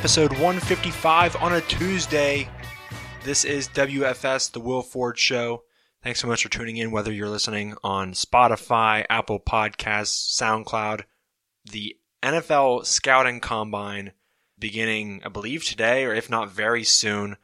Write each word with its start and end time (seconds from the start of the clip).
episode 0.00 0.32
155 0.32 1.36
on 1.42 1.52
a 1.52 1.60
Tuesday. 1.60 2.48
This 3.22 3.44
is 3.44 3.68
WFS, 3.68 4.50
the 4.50 4.58
Will 4.58 4.80
Ford 4.80 5.18
Show. 5.18 5.64
Thanks 6.02 6.20
so 6.20 6.26
much 6.26 6.42
for 6.42 6.48
tuning 6.48 6.78
in, 6.78 6.90
whether 6.90 7.12
you're 7.12 7.28
listening 7.28 7.74
on 7.84 8.14
Spotify, 8.14 9.04
Apple 9.10 9.38
Podcasts, 9.38 10.40
SoundCloud. 10.40 11.02
The 11.70 11.98
NFL 12.22 12.86
Scouting 12.86 13.40
Combine 13.40 14.12
beginning, 14.58 15.20
I 15.22 15.28
believe, 15.28 15.66
today, 15.66 16.06
or 16.06 16.14
if 16.14 16.30
not 16.30 16.50
very 16.50 16.82
soon. 16.82 17.36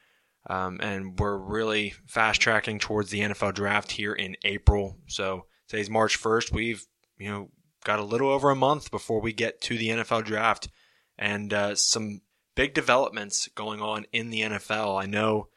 Um, 0.49 0.81
and 0.81 1.19
we're 1.19 1.37
really 1.37 1.93
fast 2.07 2.41
tracking 2.41 2.79
towards 2.79 3.11
the 3.11 3.21
NFL 3.21 3.53
draft 3.53 3.93
here 3.93 4.15
in 4.15 4.35
April. 4.45 4.97
So 5.09 5.45
today's 5.69 5.91
March 5.91 6.19
1st. 6.19 6.53
We've, 6.53 6.87
you 7.19 7.29
know, 7.29 7.51
got 7.85 7.99
a 7.99 8.03
little 8.05 8.31
over 8.31 8.49
a 8.49 8.57
month 8.57 8.91
before 8.91 9.21
we 9.21 9.35
get 9.35 9.61
to 9.61 9.77
the 9.77 9.91
NFL 9.91 10.25
draft 10.25 10.71
and 11.19 11.53
uh, 11.53 11.75
some 11.75 12.23
big 12.57 12.75
developments 12.75 13.49
going 13.55 13.81
on 13.81 14.07
in 14.13 14.31
the 14.31 14.41
NFL. 14.41 15.01
I 15.01 15.07
know, 15.07 15.49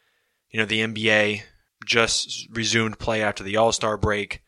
you 0.51 0.59
know, 0.59 0.65
the 0.65 0.81
NBA 0.81 1.41
just 1.83 2.47
resumed 2.51 2.99
play 2.99 3.23
after 3.23 3.43
the 3.43 3.57
All 3.57 3.71
Star 3.71 3.97
break. 3.97 4.43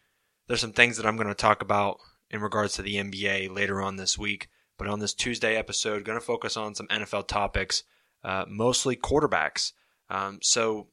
There's 0.48 0.62
some 0.62 0.74
things 0.74 0.98
that 0.98 1.08
I'm 1.08 1.16
going 1.16 1.28
to 1.28 1.34
talk 1.34 1.64
about 1.64 1.98
in 2.30 2.42
regards 2.42 2.74
to 2.76 2.84
the 2.84 2.96
NBA 2.96 3.54
later 3.54 3.82
on 3.82 3.96
this 3.96 4.18
week. 4.18 4.50
But 4.78 4.88
on 4.88 5.00
this 5.00 5.14
Tuesday 5.14 5.56
episode, 5.56 6.04
going 6.04 6.20
to 6.20 6.26
focus 6.26 6.58
on 6.58 6.76
some 6.76 6.88
NFL 6.88 7.28
topics, 7.28 7.84
uh, 8.24 8.46
mostly 8.48 8.96
quarterbacks. 8.96 9.72
Um, 10.10 10.40
so 10.42 10.88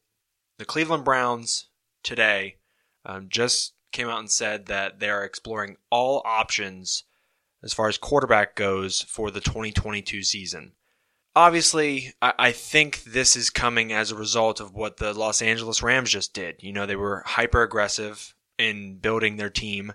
the 0.58 0.64
Cleveland 0.64 1.04
Browns 1.04 1.68
today 2.02 2.56
um, 3.04 3.26
just 3.28 3.74
came 3.90 4.08
out 4.08 4.20
and 4.20 4.30
said 4.30 4.66
that 4.66 5.00
they 5.00 5.08
are 5.08 5.24
exploring 5.24 5.76
all 5.90 6.22
options 6.24 7.04
as 7.62 7.72
far 7.72 7.88
as 7.88 7.98
quarterback 7.98 8.54
goes 8.54 9.02
for 9.02 9.30
the 9.30 9.40
2022 9.40 10.22
season 10.22 10.72
obviously, 11.38 12.12
I, 12.20 12.32
I, 12.36 12.52
think 12.52 13.04
this 13.04 13.36
is 13.36 13.48
coming 13.48 13.92
as 13.92 14.10
a 14.10 14.16
result 14.16 14.58
of 14.58 14.74
what 14.74 14.96
the 14.96 15.14
Los 15.14 15.40
Angeles 15.40 15.84
Rams 15.84 16.10
just 16.10 16.34
did. 16.34 16.64
You 16.64 16.72
know, 16.72 16.84
they 16.84 16.96
were 16.96 17.22
hyper 17.24 17.62
aggressive 17.62 18.34
in 18.58 18.96
building 18.96 19.36
their 19.36 19.48
team 19.48 19.92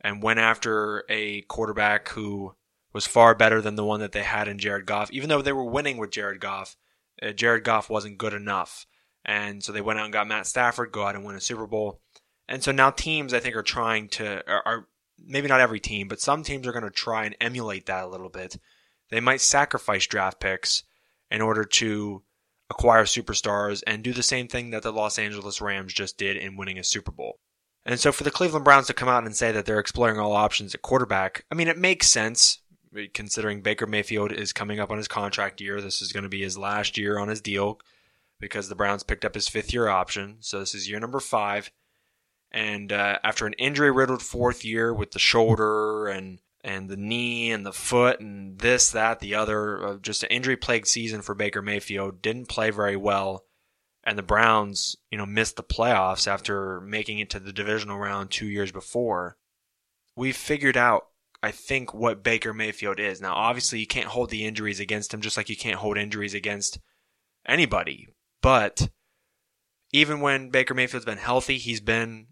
and 0.00 0.20
went 0.20 0.40
after 0.40 1.04
a 1.08 1.42
quarterback 1.42 2.08
who 2.08 2.56
was 2.92 3.06
far 3.06 3.36
better 3.36 3.60
than 3.60 3.76
the 3.76 3.84
one 3.84 4.00
that 4.00 4.10
they 4.10 4.24
had 4.24 4.48
in 4.48 4.58
Jared 4.58 4.84
Goff. 4.84 5.12
Even 5.12 5.28
though 5.28 5.42
they 5.42 5.52
were 5.52 5.64
winning 5.64 5.96
with 5.96 6.10
Jared 6.10 6.40
Goff, 6.40 6.76
uh, 7.22 7.30
Jared 7.30 7.62
Goff 7.62 7.88
wasn't 7.88 8.18
good 8.18 8.34
enough. 8.34 8.84
And 9.24 9.62
so 9.62 9.70
they 9.70 9.80
went 9.80 10.00
out 10.00 10.06
and 10.06 10.12
got 10.12 10.26
Matt 10.26 10.48
Stafford, 10.48 10.90
go 10.90 11.04
out 11.04 11.14
and 11.14 11.24
win 11.24 11.36
a 11.36 11.40
Super 11.40 11.68
Bowl. 11.68 12.00
And 12.48 12.64
so 12.64 12.72
now 12.72 12.90
teams, 12.90 13.32
I 13.32 13.38
think, 13.38 13.54
are 13.54 13.62
trying 13.62 14.08
to, 14.08 14.42
are, 14.50 14.62
are 14.66 14.88
maybe 15.24 15.46
not 15.46 15.60
every 15.60 15.78
team, 15.78 16.08
but 16.08 16.20
some 16.20 16.42
teams 16.42 16.66
are 16.66 16.72
going 16.72 16.82
to 16.82 16.90
try 16.90 17.26
and 17.26 17.36
emulate 17.40 17.86
that 17.86 18.02
a 18.02 18.08
little 18.08 18.28
bit 18.28 18.56
they 19.10 19.20
might 19.20 19.40
sacrifice 19.40 20.06
draft 20.06 20.40
picks 20.40 20.82
in 21.30 21.40
order 21.40 21.64
to 21.64 22.22
acquire 22.70 23.04
superstars 23.04 23.82
and 23.86 24.02
do 24.02 24.12
the 24.12 24.22
same 24.22 24.48
thing 24.48 24.70
that 24.70 24.82
the 24.82 24.92
Los 24.92 25.18
Angeles 25.18 25.60
Rams 25.60 25.92
just 25.92 26.16
did 26.16 26.36
in 26.36 26.56
winning 26.56 26.78
a 26.78 26.84
Super 26.84 27.10
Bowl. 27.10 27.38
And 27.84 27.98
so 27.98 28.12
for 28.12 28.24
the 28.24 28.30
Cleveland 28.30 28.64
Browns 28.64 28.86
to 28.86 28.94
come 28.94 29.08
out 29.08 29.24
and 29.24 29.34
say 29.34 29.52
that 29.52 29.66
they're 29.66 29.80
exploring 29.80 30.18
all 30.18 30.32
options 30.32 30.74
at 30.74 30.82
quarterback, 30.82 31.44
I 31.50 31.54
mean, 31.54 31.68
it 31.68 31.78
makes 31.78 32.08
sense 32.08 32.58
considering 33.14 33.62
Baker 33.62 33.86
Mayfield 33.86 34.32
is 34.32 34.52
coming 34.52 34.80
up 34.80 34.90
on 34.90 34.98
his 34.98 35.08
contract 35.08 35.60
year. 35.60 35.80
This 35.80 36.02
is 36.02 36.12
going 36.12 36.24
to 36.24 36.28
be 36.28 36.42
his 36.42 36.58
last 36.58 36.98
year 36.98 37.18
on 37.18 37.28
his 37.28 37.40
deal 37.40 37.80
because 38.38 38.68
the 38.68 38.74
Browns 38.74 39.02
picked 39.02 39.24
up 39.24 39.34
his 39.34 39.48
fifth 39.48 39.72
year 39.72 39.88
option. 39.88 40.36
So 40.40 40.60
this 40.60 40.74
is 40.74 40.88
year 40.88 41.00
number 41.00 41.20
five. 41.20 41.70
And 42.52 42.92
uh, 42.92 43.18
after 43.22 43.46
an 43.46 43.52
injury 43.54 43.90
riddled 43.90 44.22
fourth 44.22 44.64
year 44.64 44.92
with 44.92 45.12
the 45.12 45.18
shoulder 45.18 46.08
and 46.08 46.40
and 46.62 46.88
the 46.88 46.96
knee 46.96 47.50
and 47.50 47.64
the 47.64 47.72
foot 47.72 48.20
and 48.20 48.58
this, 48.58 48.90
that, 48.90 49.20
the 49.20 49.34
other. 49.34 49.86
Uh, 49.86 49.96
just 49.96 50.22
an 50.22 50.30
injury 50.30 50.56
plagued 50.56 50.88
season 50.88 51.22
for 51.22 51.34
Baker 51.34 51.62
Mayfield. 51.62 52.22
Didn't 52.22 52.48
play 52.48 52.70
very 52.70 52.96
well. 52.96 53.44
And 54.04 54.18
the 54.18 54.22
Browns, 54.22 54.96
you 55.10 55.18
know, 55.18 55.26
missed 55.26 55.56
the 55.56 55.62
playoffs 55.62 56.26
after 56.26 56.80
making 56.80 57.18
it 57.18 57.30
to 57.30 57.40
the 57.40 57.52
divisional 57.52 57.98
round 57.98 58.30
two 58.30 58.46
years 58.46 58.72
before. 58.72 59.36
We've 60.16 60.36
figured 60.36 60.76
out, 60.76 61.08
I 61.42 61.50
think, 61.50 61.92
what 61.92 62.22
Baker 62.22 62.54
Mayfield 62.54 62.98
is. 62.98 63.20
Now, 63.20 63.34
obviously, 63.34 63.78
you 63.80 63.86
can't 63.86 64.08
hold 64.08 64.30
the 64.30 64.44
injuries 64.44 64.80
against 64.80 65.12
him, 65.12 65.20
just 65.20 65.36
like 65.36 65.48
you 65.48 65.56
can't 65.56 65.78
hold 65.78 65.98
injuries 65.98 66.34
against 66.34 66.78
anybody. 67.46 68.08
But 68.42 68.88
even 69.92 70.20
when 70.20 70.50
Baker 70.50 70.74
Mayfield's 70.74 71.06
been 71.06 71.18
healthy, 71.18 71.58
he's 71.58 71.80
been 71.80 72.28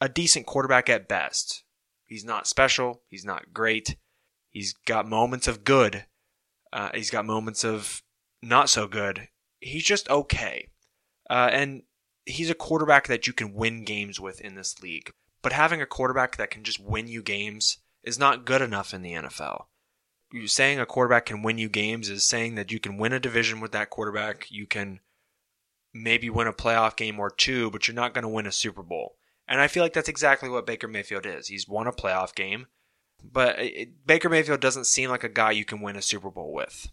a 0.00 0.08
decent 0.08 0.46
quarterback 0.46 0.90
at 0.90 1.08
best. 1.08 1.64
He's 2.06 2.24
not 2.24 2.46
special. 2.46 3.02
He's 3.08 3.24
not 3.24 3.52
great. 3.52 3.96
He's 4.50 4.72
got 4.72 5.08
moments 5.08 5.48
of 5.48 5.64
good. 5.64 6.06
Uh, 6.72 6.90
he's 6.94 7.10
got 7.10 7.26
moments 7.26 7.64
of 7.64 8.02
not 8.42 8.70
so 8.70 8.86
good. 8.86 9.28
He's 9.60 9.84
just 9.84 10.08
okay. 10.08 10.68
Uh, 11.28 11.48
and 11.52 11.82
he's 12.24 12.50
a 12.50 12.54
quarterback 12.54 13.08
that 13.08 13.26
you 13.26 13.32
can 13.32 13.54
win 13.54 13.84
games 13.84 14.20
with 14.20 14.40
in 14.40 14.54
this 14.54 14.80
league. 14.82 15.10
But 15.42 15.52
having 15.52 15.80
a 15.80 15.86
quarterback 15.86 16.36
that 16.36 16.50
can 16.50 16.64
just 16.64 16.80
win 16.80 17.08
you 17.08 17.22
games 17.22 17.78
is 18.02 18.18
not 18.18 18.44
good 18.44 18.62
enough 18.62 18.94
in 18.94 19.02
the 19.02 19.12
NFL. 19.12 19.64
You 20.32 20.48
saying 20.48 20.80
a 20.80 20.86
quarterback 20.86 21.26
can 21.26 21.42
win 21.42 21.58
you 21.58 21.68
games 21.68 22.08
is 22.08 22.24
saying 22.24 22.56
that 22.56 22.72
you 22.72 22.80
can 22.80 22.98
win 22.98 23.12
a 23.12 23.20
division 23.20 23.60
with 23.60 23.72
that 23.72 23.90
quarterback. 23.90 24.50
You 24.50 24.66
can 24.66 25.00
maybe 25.94 26.28
win 26.28 26.46
a 26.46 26.52
playoff 26.52 26.96
game 26.96 27.18
or 27.18 27.30
two, 27.30 27.70
but 27.70 27.86
you're 27.86 27.94
not 27.94 28.12
going 28.12 28.22
to 28.22 28.28
win 28.28 28.46
a 28.46 28.52
Super 28.52 28.82
Bowl. 28.82 29.16
And 29.48 29.60
I 29.60 29.68
feel 29.68 29.82
like 29.82 29.92
that's 29.92 30.08
exactly 30.08 30.48
what 30.48 30.66
Baker 30.66 30.88
Mayfield 30.88 31.26
is. 31.26 31.48
He's 31.48 31.68
won 31.68 31.86
a 31.86 31.92
playoff 31.92 32.34
game, 32.34 32.66
but 33.22 33.58
it, 33.58 34.06
Baker 34.06 34.28
Mayfield 34.28 34.60
doesn't 34.60 34.86
seem 34.86 35.10
like 35.10 35.24
a 35.24 35.28
guy 35.28 35.52
you 35.52 35.64
can 35.64 35.80
win 35.80 35.96
a 35.96 36.02
Super 36.02 36.30
Bowl 36.30 36.52
with. 36.52 36.88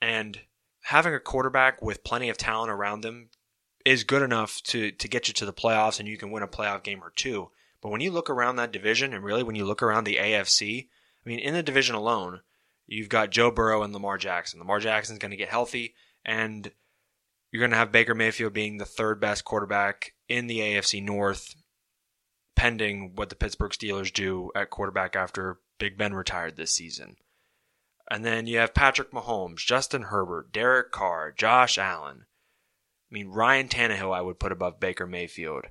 And 0.00 0.40
having 0.82 1.14
a 1.14 1.20
quarterback 1.20 1.82
with 1.82 2.04
plenty 2.04 2.28
of 2.28 2.36
talent 2.36 2.70
around 2.70 3.04
him 3.04 3.30
is 3.84 4.04
good 4.04 4.22
enough 4.22 4.62
to, 4.62 4.92
to 4.92 5.08
get 5.08 5.28
you 5.28 5.34
to 5.34 5.46
the 5.46 5.52
playoffs 5.52 5.98
and 5.98 6.08
you 6.08 6.16
can 6.16 6.30
win 6.30 6.42
a 6.42 6.48
playoff 6.48 6.82
game 6.82 7.02
or 7.02 7.12
two. 7.16 7.50
But 7.80 7.90
when 7.90 8.00
you 8.00 8.10
look 8.10 8.30
around 8.30 8.56
that 8.56 8.72
division, 8.72 9.12
and 9.12 9.24
really 9.24 9.42
when 9.42 9.54
you 9.54 9.64
look 9.64 9.82
around 9.82 10.04
the 10.04 10.16
AFC, 10.16 10.88
I 11.24 11.28
mean, 11.28 11.38
in 11.38 11.54
the 11.54 11.62
division 11.62 11.94
alone, 11.94 12.40
you've 12.86 13.08
got 13.08 13.30
Joe 13.30 13.50
Burrow 13.50 13.82
and 13.82 13.92
Lamar 13.92 14.18
Jackson. 14.18 14.58
Lamar 14.58 14.80
Jackson's 14.80 15.18
going 15.18 15.30
to 15.30 15.36
get 15.36 15.48
healthy, 15.48 15.94
and 16.24 16.72
you're 17.50 17.60
going 17.60 17.70
to 17.70 17.76
have 17.76 17.92
Baker 17.92 18.14
Mayfield 18.14 18.52
being 18.52 18.78
the 18.78 18.84
third 18.84 19.20
best 19.20 19.44
quarterback 19.44 20.14
in 20.28 20.46
the 20.46 20.58
AFC 20.58 21.02
North 21.02 21.54
pending 22.58 23.12
what 23.14 23.30
the 23.30 23.36
Pittsburgh 23.36 23.70
Steelers 23.70 24.12
do 24.12 24.50
at 24.52 24.68
quarterback 24.68 25.14
after 25.14 25.60
Big 25.78 25.96
Ben 25.96 26.12
retired 26.12 26.56
this 26.56 26.72
season. 26.72 27.16
And 28.10 28.24
then 28.24 28.48
you 28.48 28.58
have 28.58 28.74
Patrick 28.74 29.12
Mahomes, 29.12 29.58
Justin 29.58 30.02
Herbert, 30.02 30.52
Derek 30.52 30.90
Carr, 30.90 31.30
Josh 31.30 31.78
Allen. 31.78 32.26
I 32.26 33.14
mean, 33.14 33.28
Ryan 33.28 33.68
Tannehill, 33.68 34.12
I 34.12 34.22
would 34.22 34.40
put 34.40 34.50
above 34.50 34.80
Baker 34.80 35.06
Mayfield. 35.06 35.66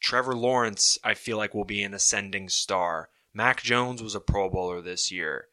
Trevor 0.00 0.34
Lawrence, 0.34 0.96
I 1.04 1.12
feel 1.12 1.36
like 1.36 1.52
will 1.52 1.66
be 1.66 1.82
an 1.82 1.92
ascending 1.92 2.48
star. 2.48 3.10
Mac 3.34 3.62
Jones 3.62 4.02
was 4.02 4.14
a 4.14 4.20
Pro 4.20 4.48
Bowler 4.48 4.80
this 4.80 5.12
year. 5.12 5.48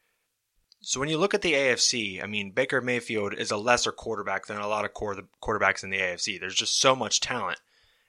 So 0.80 0.97
when 1.01 1.09
you 1.09 1.18
look 1.18 1.34
at 1.34 1.41
the 1.41 1.53
AFC, 1.53 2.24
I 2.24 2.28
mean, 2.28 2.51
Baker 2.51 2.80
Mayfield 2.80 3.34
is 3.34 3.51
a 3.51 3.57
lesser 3.57 3.91
quarterback 3.91 4.45
than 4.45 4.59
a 4.59 4.68
lot 4.68 4.85
of 4.85 4.94
quarterbacks 4.94 5.84
in 5.84 5.90
the 5.90 6.00
AFC. 6.00 6.40
There's 6.40 6.56
just 6.56 6.80
so 6.80 6.95
much 6.95 7.19
talent. 7.19 7.59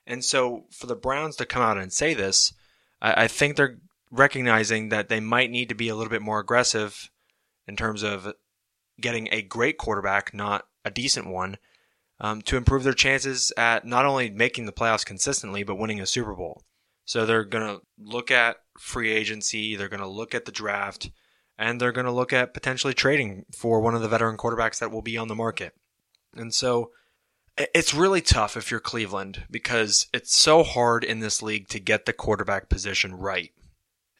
And 0.06 0.24
so 0.24 0.64
for 0.70 0.86
the 0.86 0.96
Browns 0.96 1.36
to 1.36 1.46
come 1.46 1.62
out 1.62 1.78
and 1.78 1.92
say 1.92 2.14
this, 2.14 2.52
I, 3.00 3.24
I 3.24 3.28
think 3.28 3.56
they're 3.56 3.78
recognizing 4.10 4.90
that 4.90 5.08
they 5.08 5.20
might 5.20 5.50
need 5.50 5.68
to 5.70 5.74
be 5.74 5.88
a 5.88 5.94
little 5.94 6.10
bit 6.10 6.22
more 6.22 6.40
aggressive 6.40 7.10
in 7.66 7.76
terms 7.76 8.02
of 8.02 8.32
getting 9.00 9.28
a 9.32 9.42
great 9.42 9.78
quarterback, 9.78 10.34
not 10.34 10.66
a 10.84 10.90
decent 10.90 11.26
one, 11.26 11.56
um, 12.20 12.42
to 12.42 12.56
improve 12.56 12.84
their 12.84 12.92
chances 12.92 13.52
at 13.56 13.84
not 13.84 14.04
only 14.04 14.30
making 14.30 14.66
the 14.66 14.72
playoffs 14.72 15.04
consistently, 15.04 15.64
but 15.64 15.76
winning 15.76 16.00
a 16.00 16.06
Super 16.06 16.34
Bowl. 16.34 16.62
So 17.04 17.26
they're 17.26 17.44
going 17.44 17.66
to 17.66 17.82
look 17.98 18.30
at 18.30 18.58
free 18.78 19.10
agency, 19.10 19.76
they're 19.76 19.88
going 19.88 20.00
to 20.00 20.06
look 20.08 20.34
at 20.34 20.44
the 20.44 20.52
draft, 20.52 21.10
and 21.58 21.80
they're 21.80 21.92
going 21.92 22.06
to 22.06 22.12
look 22.12 22.32
at 22.32 22.54
potentially 22.54 22.94
trading 22.94 23.44
for 23.54 23.80
one 23.80 23.94
of 23.94 24.02
the 24.02 24.08
veteran 24.08 24.36
quarterbacks 24.36 24.78
that 24.78 24.90
will 24.90 25.02
be 25.02 25.18
on 25.18 25.28
the 25.28 25.34
market. 25.34 25.74
And 26.34 26.54
so 26.54 26.90
it's 27.56 27.94
really 27.94 28.20
tough 28.20 28.56
if 28.56 28.70
you're 28.70 28.80
Cleveland 28.80 29.44
because 29.50 30.06
it's 30.12 30.36
so 30.36 30.62
hard 30.62 31.04
in 31.04 31.20
this 31.20 31.42
league 31.42 31.68
to 31.68 31.78
get 31.78 32.04
the 32.04 32.12
quarterback 32.12 32.68
position 32.68 33.14
right. 33.14 33.52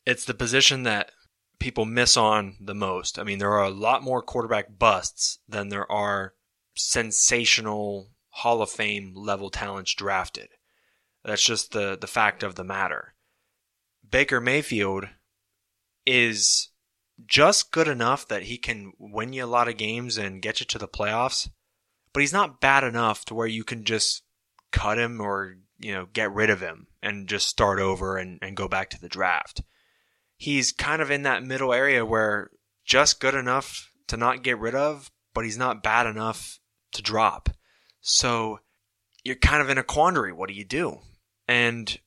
It's 0.07 0.25
the 0.25 0.35
position 0.35 0.85
that 0.85 1.11
people 1.59 1.85
miss 1.85 2.17
on 2.17 2.57
the 2.61 2.75
most. 2.75 3.19
I 3.19 3.25
mean, 3.25 3.39
there 3.39 3.53
are 3.53 3.65
a 3.65 3.71
lot 3.71 4.03
more 4.03 4.23
quarterback 4.23 4.79
busts 4.79 5.39
than 5.49 5.69
there 5.69 5.91
are 5.91 6.35
sensational 6.75 8.11
Hall 8.29 8.63
of 8.63 8.71
Fame 8.71 9.15
level 9.17 9.51
talents 9.51 9.95
drafted. 9.95 10.49
That's 11.25 11.45
just 11.45 11.73
the, 11.73 11.97
the 12.01 12.07
fact 12.07 12.43
of 12.43 12.55
the 12.55 12.65
matter. 12.65 13.15
Baker 14.09 14.41
Mayfield 14.41 15.09
is 16.07 16.69
just 17.27 17.73
good 17.73 17.89
enough 17.89 18.29
that 18.29 18.45
he 18.45 18.59
can 18.59 18.93
win 18.99 19.33
you 19.33 19.45
a 19.45 19.47
lot 19.47 19.69
of 19.69 19.77
games 19.77 20.19
and 20.19 20.43
get 20.43 20.61
you 20.61 20.67
to 20.67 20.79
the 20.79 20.89
playoffs 20.89 21.49
but 22.15 22.21
he's 22.21 22.33
not 22.33 22.61
bad 22.61 22.85
enough 22.85 23.27
to 23.27 23.35
where 23.35 23.47
you 23.47 23.65
can 23.65 23.85
just 23.85 24.23
cut 24.73 24.99
him 24.99 25.21
or 25.21 25.57
you 25.79 25.93
know 25.93 26.07
get 26.15 26.33
rid 26.33 26.49
of 26.49 26.61
him 26.61 26.87
and 27.03 27.29
just 27.29 27.47
start 27.47 27.79
over 27.79 28.17
and, 28.17 28.39
and 28.41 28.57
go 28.57 28.67
back 28.67 28.89
to 28.91 29.01
the 29.01 29.09
draft. 29.09 29.61
He's 30.37 30.73
kind 30.73 31.03
of 31.03 31.11
in 31.11 31.23
that 31.25 31.45
middle 31.45 31.75
area 31.75 32.07
where 32.07 32.51
just 32.87 33.21
good 33.21 33.35
enough 33.35 33.91
to 34.07 34.17
not 34.17 34.43
get 34.43 34.59
rid 34.59 34.75
of, 34.75 35.11
but 35.35 35.45
he's 35.45 35.59
not 35.59 35.83
bad 35.83 36.07
enough 36.07 36.59
to 36.93 37.03
drop. 37.03 37.51
So 38.01 38.61
you're 39.23 39.37
kind 39.37 39.63
of 39.63 39.71
in 39.71 39.79
a 39.79 39.83
quandary. 39.83 40.33
What 40.33 40.49
do 40.49 40.55
you 40.55 40.65
do? 40.65 41.01
And 41.49 41.99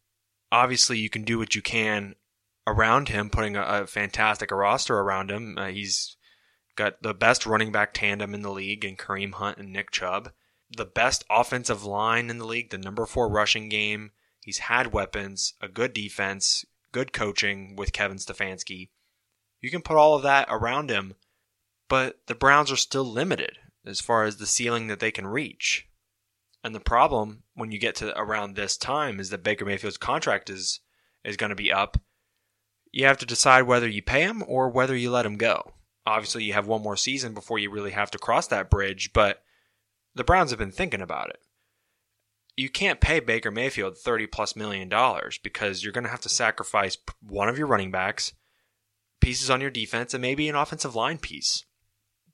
obviously, 0.52 1.00
you 1.00 1.10
can 1.10 1.24
do 1.24 1.38
what 1.38 1.56
you 1.56 1.62
can 1.62 2.16
around 2.66 3.10
him, 3.10 3.30
putting 3.30 3.56
a, 3.56 3.62
a 3.64 3.88
fantastic 3.88 4.52
roster 4.52 5.00
around 5.00 5.32
him. 5.32 5.58
Uh, 5.58 5.68
he's 5.68 6.17
got 6.78 7.02
the 7.02 7.14
best 7.14 7.46
running 7.46 7.72
back 7.72 7.94
tandem 7.94 8.34
in 8.34 8.44
the 8.44 8.52
league 8.52 8.86
in 8.86 8.96
Kareem 8.96 9.34
Hunt 9.34 9.58
and 9.58 9.74
Nick 9.74 9.92
Chubb, 9.92 10.32
the 10.70 10.86
best 10.86 11.26
offensive 11.30 11.84
line 11.84 12.30
in 12.30 12.38
the 12.38 12.46
league, 12.46 12.70
the 12.70 12.78
number 12.78 13.06
four 13.06 13.28
rushing 13.28 13.68
game. 13.68 14.12
He's 14.40 14.60
had 14.60 14.94
weapons, 14.94 15.56
a 15.60 15.68
good 15.68 15.92
defense, 15.92 16.66
good 16.94 17.12
coaching 17.12 17.76
with 17.76 17.92
Kevin 17.92 18.18
Stefanski. 18.18 18.90
You 19.60 19.70
can 19.70 19.82
put 19.82 19.98
all 19.98 20.16
of 20.16 20.24
that 20.24 20.48
around 20.50 20.90
him, 20.90 21.16
but 21.90 22.20
the 22.28 22.36
Browns 22.36 22.72
are 22.72 22.78
still 22.78 23.04
limited 23.04 23.58
as 23.86 24.00
far 24.00 24.24
as 24.24 24.38
the 24.38 24.46
ceiling 24.46 24.88
that 24.88 25.00
they 25.00 25.12
can 25.12 25.28
reach. 25.28 25.88
And 26.64 26.76
the 26.76 26.80
problem 26.80 27.44
when 27.56 27.72
you 27.72 27.80
get 27.80 27.96
to 27.96 28.18
around 28.18 28.56
this 28.56 28.78
time 28.78 29.20
is 29.20 29.30
that 29.30 29.44
Baker 29.44 29.66
Mayfield's 29.66 29.98
contract 29.98 30.50
is 30.50 30.80
is 31.24 31.38
going 31.38 31.50
to 31.50 31.56
be 31.56 31.74
up. 31.74 31.98
You 32.92 33.06
have 33.06 33.18
to 33.18 33.26
decide 33.26 33.64
whether 33.64 33.88
you 33.88 34.02
pay 34.02 34.22
him 34.22 34.44
or 34.48 34.70
whether 34.70 34.96
you 34.96 35.12
let 35.12 35.26
him 35.26 35.38
go. 35.38 35.74
Obviously, 36.08 36.46
you 36.46 36.54
have 36.54 36.68
one 36.68 36.82
more 36.82 36.96
season 36.96 37.34
before 37.34 37.60
you 37.60 37.70
really 37.70 37.92
have 37.92 38.10
to 38.12 38.18
cross 38.18 38.48
that 38.48 38.70
bridge, 38.70 39.12
but 39.12 39.44
the 40.16 40.24
Browns 40.24 40.52
have 40.52 40.58
been 40.58 40.72
thinking 40.72 41.02
about 41.02 41.30
it. 41.30 41.40
You 42.56 42.70
can't 42.70 43.02
pay 43.02 43.20
Baker 43.20 43.52
Mayfield 43.52 43.98
30 43.98 44.26
plus 44.28 44.56
million 44.56 44.88
dollars 44.88 45.38
because 45.38 45.84
you're 45.84 45.92
going 45.92 46.06
to 46.06 46.10
have 46.10 46.22
to 46.22 46.30
sacrifice 46.30 46.98
one 47.22 47.50
of 47.50 47.58
your 47.58 47.68
running 47.68 47.92
backs, 47.92 48.32
pieces 49.20 49.50
on 49.50 49.60
your 49.60 49.70
defense, 49.70 50.14
and 50.14 50.22
maybe 50.22 50.48
an 50.48 50.56
offensive 50.56 50.96
line 50.96 51.18
piece. 51.18 51.66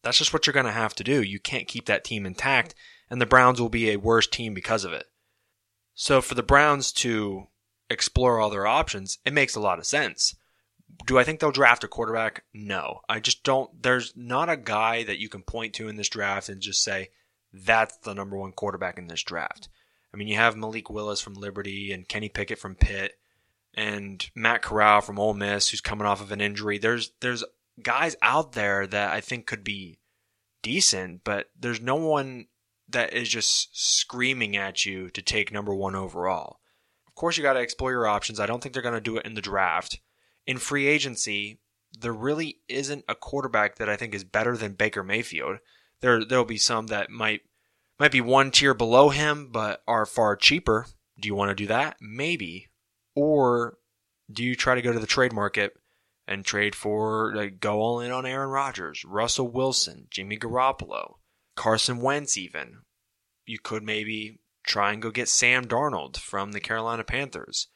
That's 0.04 0.20
just 0.20 0.34
what 0.34 0.46
you're 0.46 0.54
going 0.54 0.68
to 0.68 0.72
have 0.72 0.94
to 0.94 1.04
do. 1.04 1.24
You 1.24 1.40
can't 1.40 1.68
keep 1.68 1.88
that 1.88 2.04
team 2.04 2.28
intact, 2.28 2.76
and 3.10 3.20
the 3.20 3.26
Browns 3.26 3.60
will 3.60 3.70
be 3.70 3.90
a 3.90 3.98
worse 3.98 4.28
team 4.28 4.54
because 4.54 4.86
of 4.86 4.94
it. 4.94 5.08
So 5.96 6.22
for 6.22 6.36
the 6.36 6.44
Browns 6.44 6.92
to 6.94 7.48
explore 7.90 8.40
all 8.40 8.52
their 8.52 8.68
options, 8.68 9.18
it 9.26 9.34
makes 9.34 9.56
a 9.56 9.60
lot 9.60 9.80
of 9.80 9.88
sense. 9.88 10.36
Do 11.06 11.20
I 11.20 11.24
think 11.24 11.40
they'll 11.40 11.52
draft 11.52 11.84
a 11.84 11.88
quarterback? 11.88 12.44
No. 12.54 13.02
I 13.10 13.20
just 13.20 13.44
don't. 13.44 13.82
There's 13.82 14.14
not 14.16 14.50
a 14.50 14.58
guy 14.58 15.04
that 15.04 15.20
you 15.20 15.30
can 15.30 15.42
point 15.42 15.74
to 15.76 15.88
in 15.88 15.96
this 15.96 16.10
draft 16.10 16.50
and 16.50 16.62
just 16.62 16.84
say, 16.84 17.10
that's 17.54 17.98
the 17.98 18.14
number 18.14 18.38
one 18.38 18.52
quarterback 18.52 18.98
in 18.98 19.08
this 19.08 19.24
draft. 19.24 19.70
I 20.14 20.18
mean, 20.18 20.28
you 20.28 20.38
have 20.38 20.56
Malik 20.56 20.90
Willis 20.90 21.22
from 21.22 21.34
Liberty 21.34 21.92
and 21.92 22.08
Kenny 22.08 22.30
Pickett 22.30 22.60
from 22.60 22.76
Pitt 22.76 23.14
and 23.74 24.30
Matt 24.36 24.62
Corral 24.62 25.02
from 25.02 25.20
Ole 25.20 25.34
Miss, 25.34 25.70
who's 25.70 25.82
coming 25.82 26.06
off 26.06 26.22
of 26.22 26.32
an 26.32 26.42
injury. 26.42 26.78
There's 26.78 27.12
there's 27.20 27.44
guys 27.82 28.16
out 28.22 28.54
there 28.54 28.86
that 28.88 29.12
I 29.12 29.22
think 29.22 29.48
could 29.48 29.64
be 29.64 30.00
decent, 30.62 31.24
but 31.24 31.50
there's 31.60 31.82
no 31.82 31.96
one 31.96 32.48
that 32.90 33.14
is 33.14 33.30
just 33.30 33.70
screaming 33.74 34.56
at 34.56 34.86
you 34.86 35.10
to 35.12 35.22
take 35.22 35.52
number 35.52 35.74
one 35.74 35.96
overall. 35.96 36.60
Of 37.08 37.16
course, 37.16 37.38
you 37.38 37.44
got 37.44 37.54
to 37.54 37.62
explore 37.62 37.92
your 37.92 38.08
options. 38.08 38.40
I 38.40 38.46
don't 38.46 38.62
think 38.62 38.74
they're 38.74 38.84
going 38.84 38.96
to 38.96 39.02
do 39.02 39.18
it 39.18 39.26
in 39.26 39.34
the 39.34 39.42
draft. 39.42 40.00
In 40.46 40.58
free 40.58 40.88
agency, 40.88 41.60
there 41.98 42.14
really 42.14 42.60
isn't 42.68 43.06
a 43.08 43.16
quarterback 43.16 43.76
that 43.76 43.90
I 43.90 43.96
think 43.96 44.14
is 44.14 44.24
better 44.24 44.58
than 44.58 44.74
Baker 44.74 45.04
Mayfield. 45.04 45.60
There, 46.02 46.26
there'll 46.26 46.46
be 46.46 46.58
some 46.58 46.88
that 46.88 47.10
might 47.10 47.42
might 48.00 48.12
be 48.12 48.22
one 48.22 48.52
tier 48.52 48.74
below 48.74 49.10
him, 49.10 49.50
but 49.52 49.84
are 49.88 50.06
far 50.06 50.36
cheaper. 50.36 50.88
Do 51.20 51.28
you 51.28 51.36
want 51.36 51.50
to 51.50 51.56
do 51.56 51.68
that? 51.68 51.98
Maybe. 52.02 52.70
Or 53.16 53.78
do 54.32 54.44
you 54.44 54.56
try 54.56 54.76
to 54.76 54.82
go 54.82 54.92
to 54.92 55.00
the 55.00 55.08
trade 55.08 55.32
market 55.32 55.76
and 56.28 56.44
trade 56.44 56.74
for, 56.74 57.34
like, 57.36 57.60
go 57.60 57.80
all 57.80 58.00
in 58.00 58.12
on 58.12 58.26
Aaron 58.26 58.50
Rodgers, 58.50 59.06
Russell 59.06 59.48
Wilson, 59.48 60.08
Jimmy 60.10 60.38
Garoppolo, 60.38 61.18
Carson 61.56 62.02
Wentz, 62.02 62.38
even? 62.38 62.80
You 63.46 63.60
could 63.60 63.84
maybe 63.84 64.40
try 64.64 64.92
and 64.92 65.02
go 65.02 65.12
get 65.12 65.30
Sam 65.30 65.66
Darnold 65.66 66.18
from 66.18 66.52
the 66.52 66.60
Carolina 66.60 67.04
Panthers. 67.04 67.68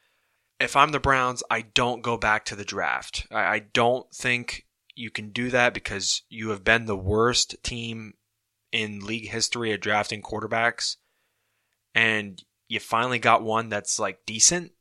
If 0.59 0.75
I'm 0.75 0.92
the 0.92 1.00
Browns, 1.00 1.44
I 1.50 1.62
don't 1.62 2.01
go 2.01 2.18
back 2.18 2.45
to 2.45 2.56
the 2.56 2.65
draft. 2.65 3.27
I, 3.31 3.42
I 3.42 3.59
don't 3.59 4.12
think 4.13 4.65
you 4.95 5.12
can 5.12 5.30
do 5.30 5.50
that 5.51 5.74
because 5.74 6.24
you 6.30 6.50
have 6.50 6.63
been 6.63 6.86
the 6.86 6.98
worst 6.98 7.56
team 7.63 8.13
in 8.71 9.06
league 9.06 9.30
history 9.30 9.71
at 9.71 9.81
drafting 9.81 10.21
quarterbacks. 10.21 10.95
And 11.94 12.42
you 12.68 12.80
finally 12.80 13.19
got 13.19 13.44
one 13.44 13.69
that's 13.69 14.00
like 14.00 14.25
decent. 14.25 14.71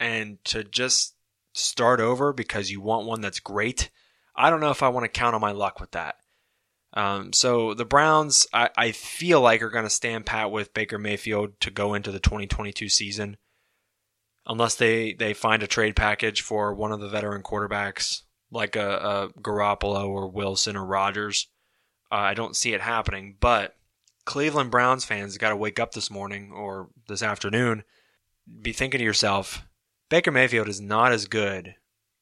And 0.00 0.38
to 0.46 0.64
just 0.64 1.14
start 1.54 2.00
over 2.00 2.32
because 2.32 2.70
you 2.70 2.80
want 2.80 3.06
one 3.06 3.20
that's 3.20 3.40
great. 3.40 3.90
I 4.36 4.50
don't 4.50 4.60
know 4.60 4.70
if 4.70 4.82
I 4.82 4.88
want 4.88 5.04
to 5.04 5.08
count 5.08 5.34
on 5.34 5.40
my 5.40 5.52
luck 5.52 5.80
with 5.80 5.92
that. 5.92 6.16
Um, 6.92 7.32
so 7.32 7.74
the 7.74 7.84
Browns, 7.84 8.46
I, 8.52 8.70
I 8.76 8.92
feel 8.92 9.40
like, 9.40 9.62
are 9.62 9.70
going 9.70 9.84
to 9.84 9.90
stand 9.90 10.26
pat 10.26 10.50
with 10.50 10.74
Baker 10.74 10.98
Mayfield 10.98 11.60
to 11.60 11.70
go 11.70 11.94
into 11.94 12.12
the 12.12 12.20
2022 12.20 12.88
season, 12.88 13.36
unless 14.46 14.74
they, 14.74 15.14
they 15.14 15.34
find 15.34 15.62
a 15.62 15.66
trade 15.66 15.96
package 15.96 16.42
for 16.42 16.74
one 16.74 16.92
of 16.92 17.00
the 17.00 17.08
veteran 17.08 17.42
quarterbacks 17.42 18.22
like 18.50 18.76
a, 18.76 19.30
a 19.36 19.40
Garoppolo 19.40 20.08
or 20.08 20.28
Wilson 20.28 20.76
or 20.76 20.84
Rodgers. 20.84 21.48
Uh, 22.12 22.16
I 22.16 22.34
don't 22.34 22.56
see 22.56 22.72
it 22.74 22.80
happening, 22.80 23.36
but 23.40 23.76
Cleveland 24.24 24.70
Browns 24.70 25.04
fans 25.04 25.36
got 25.38 25.50
to 25.50 25.56
wake 25.56 25.80
up 25.80 25.92
this 25.92 26.10
morning 26.10 26.52
or 26.52 26.88
this 27.08 27.22
afternoon, 27.22 27.84
be 28.62 28.72
thinking 28.72 28.98
to 28.98 29.04
yourself, 29.04 29.66
Baker 30.08 30.30
Mayfield 30.30 30.68
is 30.68 30.80
not 30.80 31.12
as 31.12 31.26
good 31.26 31.74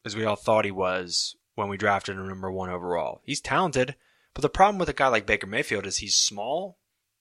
as 0.04 0.16
we 0.16 0.24
all 0.24 0.36
thought 0.36 0.64
he 0.64 0.70
was 0.70 1.36
when 1.54 1.68
we 1.68 1.76
drafted 1.76 2.16
him 2.16 2.28
number 2.28 2.50
one 2.50 2.70
overall. 2.70 3.20
He's 3.24 3.40
talented, 3.40 3.94
but 4.34 4.42
the 4.42 4.48
problem 4.48 4.78
with 4.78 4.88
a 4.88 4.94
guy 4.94 5.08
like 5.08 5.26
Baker 5.26 5.46
Mayfield 5.46 5.86
is 5.86 5.98
he's 5.98 6.14
small, 6.14 6.78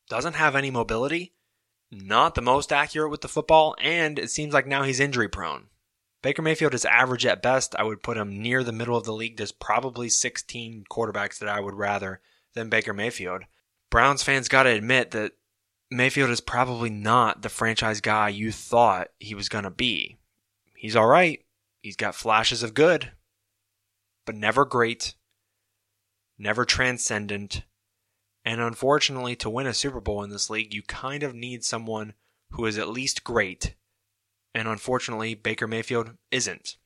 doesn't 0.10 0.36
have 0.36 0.56
any 0.56 0.72
mobility, 0.72 1.34
not 1.92 2.36
the 2.36 2.42
most 2.42 2.72
accurate 2.72 3.12
with 3.12 3.22
the 3.22 3.28
football, 3.28 3.76
and 3.82 4.18
it 4.18 4.32
seems 4.32 4.54
like 4.54 4.66
now 4.66 4.84
he's 4.84 5.00
injury 5.00 5.28
prone. 5.28 5.68
Baker 6.22 6.42
Mayfield 6.42 6.74
is 6.74 6.86
average 6.86 7.26
at 7.26 7.42
best. 7.42 7.76
I 7.78 7.84
would 7.84 8.04
put 8.04 8.18
him 8.18 8.42
near 8.42 8.64
the 8.64 8.72
middle 8.72 8.96
of 8.96 9.06
the 9.06 9.14
league. 9.14 9.38
There's 9.38 9.52
probably 9.52 10.08
16 10.08 10.86
quarterbacks 10.90 11.40
that 11.40 11.50
I 11.50 11.60
would 11.60 11.74
rather 11.74 12.22
than 12.54 12.70
Baker 12.70 12.94
Mayfield. 12.94 13.44
Browns 13.90 14.24
fans 14.24 14.48
got 14.48 14.64
to 14.64 14.70
admit 14.70 15.12
that 15.12 15.34
Mayfield 15.90 16.30
is 16.30 16.42
probably 16.42 16.90
not 16.90 17.42
the 17.42 17.50
franchise 17.50 18.02
guy 18.02 18.30
you 18.30 18.52
thought 18.52 19.10
he 19.20 19.36
was 19.36 19.50
going 19.50 19.66
to 19.66 19.72
be 19.72 20.18
he's 20.82 20.96
all 20.96 21.08
right. 21.08 21.46
He's 21.84 21.96
got 21.96 22.16
flashes 22.16 22.64
of 22.64 22.74
good, 22.74 23.12
but 24.26 24.36
never 24.36 24.66
great, 24.66 25.14
never 26.38 26.66
transcendent. 26.66 27.64
And 28.44 28.60
unfortunately, 28.60 29.36
to 29.38 29.50
win 29.50 29.68
a 29.68 29.74
Super 29.74 30.02
Bowl 30.02 30.24
in 30.24 30.30
this 30.30 30.50
league, 30.50 30.74
you 30.74 30.82
kind 30.84 31.24
of 31.24 31.36
need 31.36 31.64
someone 31.64 32.14
who 32.52 32.66
is 32.66 32.78
at 32.78 32.90
least 32.90 33.24
great. 33.24 33.76
And 34.54 34.68
unfortunately, 34.68 35.36
Baker 35.36 35.68
Mayfield 35.68 36.12
isn't. 36.32 36.78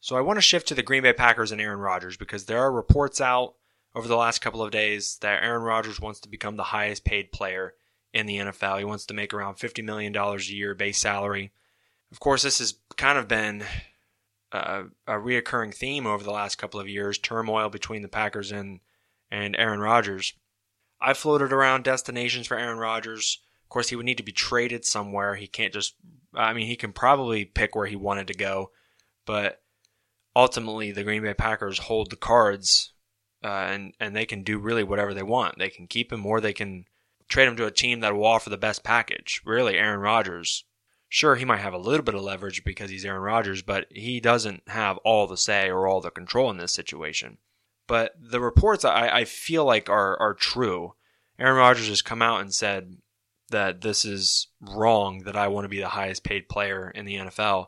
So 0.00 0.16
I 0.16 0.20
want 0.20 0.36
to 0.36 0.42
shift 0.42 0.68
to 0.68 0.74
the 0.74 0.82
Green 0.82 1.02
Bay 1.02 1.12
Packers 1.12 1.50
and 1.50 1.60
Aaron 1.60 1.80
Rodgers 1.80 2.16
because 2.16 2.44
there 2.44 2.60
are 2.60 2.70
reports 2.70 3.20
out 3.20 3.54
over 3.94 4.06
the 4.06 4.16
last 4.16 4.40
couple 4.40 4.62
of 4.62 4.70
days 4.70 5.18
that 5.22 5.42
Aaron 5.42 5.62
Rodgers 5.62 6.00
wants 6.00 6.20
to 6.20 6.28
become 6.28 6.56
the 6.56 6.62
highest 6.64 7.04
paid 7.04 7.32
player 7.32 7.74
in 8.12 8.26
the 8.26 8.36
NFL. 8.36 8.78
He 8.78 8.84
wants 8.84 9.06
to 9.06 9.14
make 9.14 9.32
around 9.32 9.56
$50 9.56 9.82
million 9.82 10.14
a 10.14 10.36
year 10.42 10.74
base 10.74 10.98
salary. 10.98 11.50
Of 12.12 12.20
course, 12.20 12.42
this 12.42 12.58
has 12.58 12.74
kind 12.96 13.18
of 13.18 13.26
been 13.26 13.64
a, 14.52 14.84
a 15.06 15.12
reoccurring 15.14 15.74
theme 15.74 16.06
over 16.06 16.22
the 16.22 16.30
last 16.30 16.56
couple 16.56 16.78
of 16.78 16.88
years 16.88 17.18
turmoil 17.18 17.68
between 17.68 18.02
the 18.02 18.08
Packers 18.08 18.52
and, 18.52 18.80
and 19.30 19.56
Aaron 19.56 19.80
Rodgers. 19.80 20.34
I 21.00 21.14
floated 21.14 21.52
around 21.52 21.84
destinations 21.84 22.46
for 22.46 22.58
Aaron 22.58 22.78
Rodgers. 22.78 23.40
Of 23.64 23.68
course, 23.68 23.88
he 23.88 23.96
would 23.96 24.06
need 24.06 24.18
to 24.18 24.22
be 24.22 24.32
traded 24.32 24.84
somewhere. 24.84 25.34
He 25.34 25.46
can't 25.46 25.72
just, 25.72 25.94
I 26.34 26.52
mean, 26.52 26.66
he 26.66 26.76
can 26.76 26.92
probably 26.92 27.44
pick 27.44 27.74
where 27.74 27.86
he 27.86 27.96
wanted 27.96 28.28
to 28.28 28.34
go, 28.34 28.70
but 29.26 29.62
ultimately, 30.34 30.92
the 30.92 31.04
Green 31.04 31.22
Bay 31.22 31.34
Packers 31.34 31.78
hold 31.78 32.10
the 32.10 32.16
cards 32.16 32.92
uh, 33.44 33.48
and, 33.48 33.94
and 34.00 34.14
they 34.14 34.26
can 34.26 34.42
do 34.42 34.58
really 34.58 34.84
whatever 34.84 35.12
they 35.12 35.22
want. 35.22 35.58
They 35.58 35.70
can 35.70 35.86
keep 35.86 36.12
him 36.12 36.24
or 36.24 36.40
they 36.40 36.52
can 36.52 36.86
trade 37.28 37.48
him 37.48 37.56
to 37.56 37.66
a 37.66 37.70
team 37.70 38.00
that 38.00 38.14
will 38.14 38.24
offer 38.24 38.50
the 38.50 38.56
best 38.56 38.84
package. 38.84 39.42
Really, 39.44 39.76
Aaron 39.76 40.00
Rodgers 40.00 40.64
Sure, 41.08 41.36
he 41.36 41.44
might 41.44 41.60
have 41.60 41.72
a 41.72 41.78
little 41.78 42.04
bit 42.04 42.16
of 42.16 42.22
leverage 42.22 42.64
because 42.64 42.90
he's 42.90 43.04
Aaron 43.04 43.22
Rodgers, 43.22 43.62
but 43.62 43.86
he 43.90 44.18
doesn't 44.20 44.68
have 44.68 44.98
all 44.98 45.26
the 45.26 45.36
say 45.36 45.70
or 45.70 45.86
all 45.86 46.00
the 46.00 46.10
control 46.10 46.50
in 46.50 46.56
this 46.56 46.72
situation. 46.72 47.38
But 47.86 48.12
the 48.20 48.40
reports 48.40 48.84
I, 48.84 49.08
I 49.08 49.24
feel 49.24 49.64
like 49.64 49.88
are 49.88 50.18
are 50.20 50.34
true. 50.34 50.94
Aaron 51.38 51.56
Rodgers 51.56 51.88
has 51.88 52.02
come 52.02 52.22
out 52.22 52.40
and 52.40 52.52
said 52.52 52.96
that 53.50 53.80
this 53.82 54.04
is 54.04 54.48
wrong, 54.60 55.20
that 55.24 55.36
I 55.36 55.48
want 55.48 55.64
to 55.64 55.68
be 55.68 55.80
the 55.80 55.88
highest 55.88 56.24
paid 56.24 56.48
player 56.48 56.90
in 56.90 57.04
the 57.04 57.16
NFL. 57.16 57.66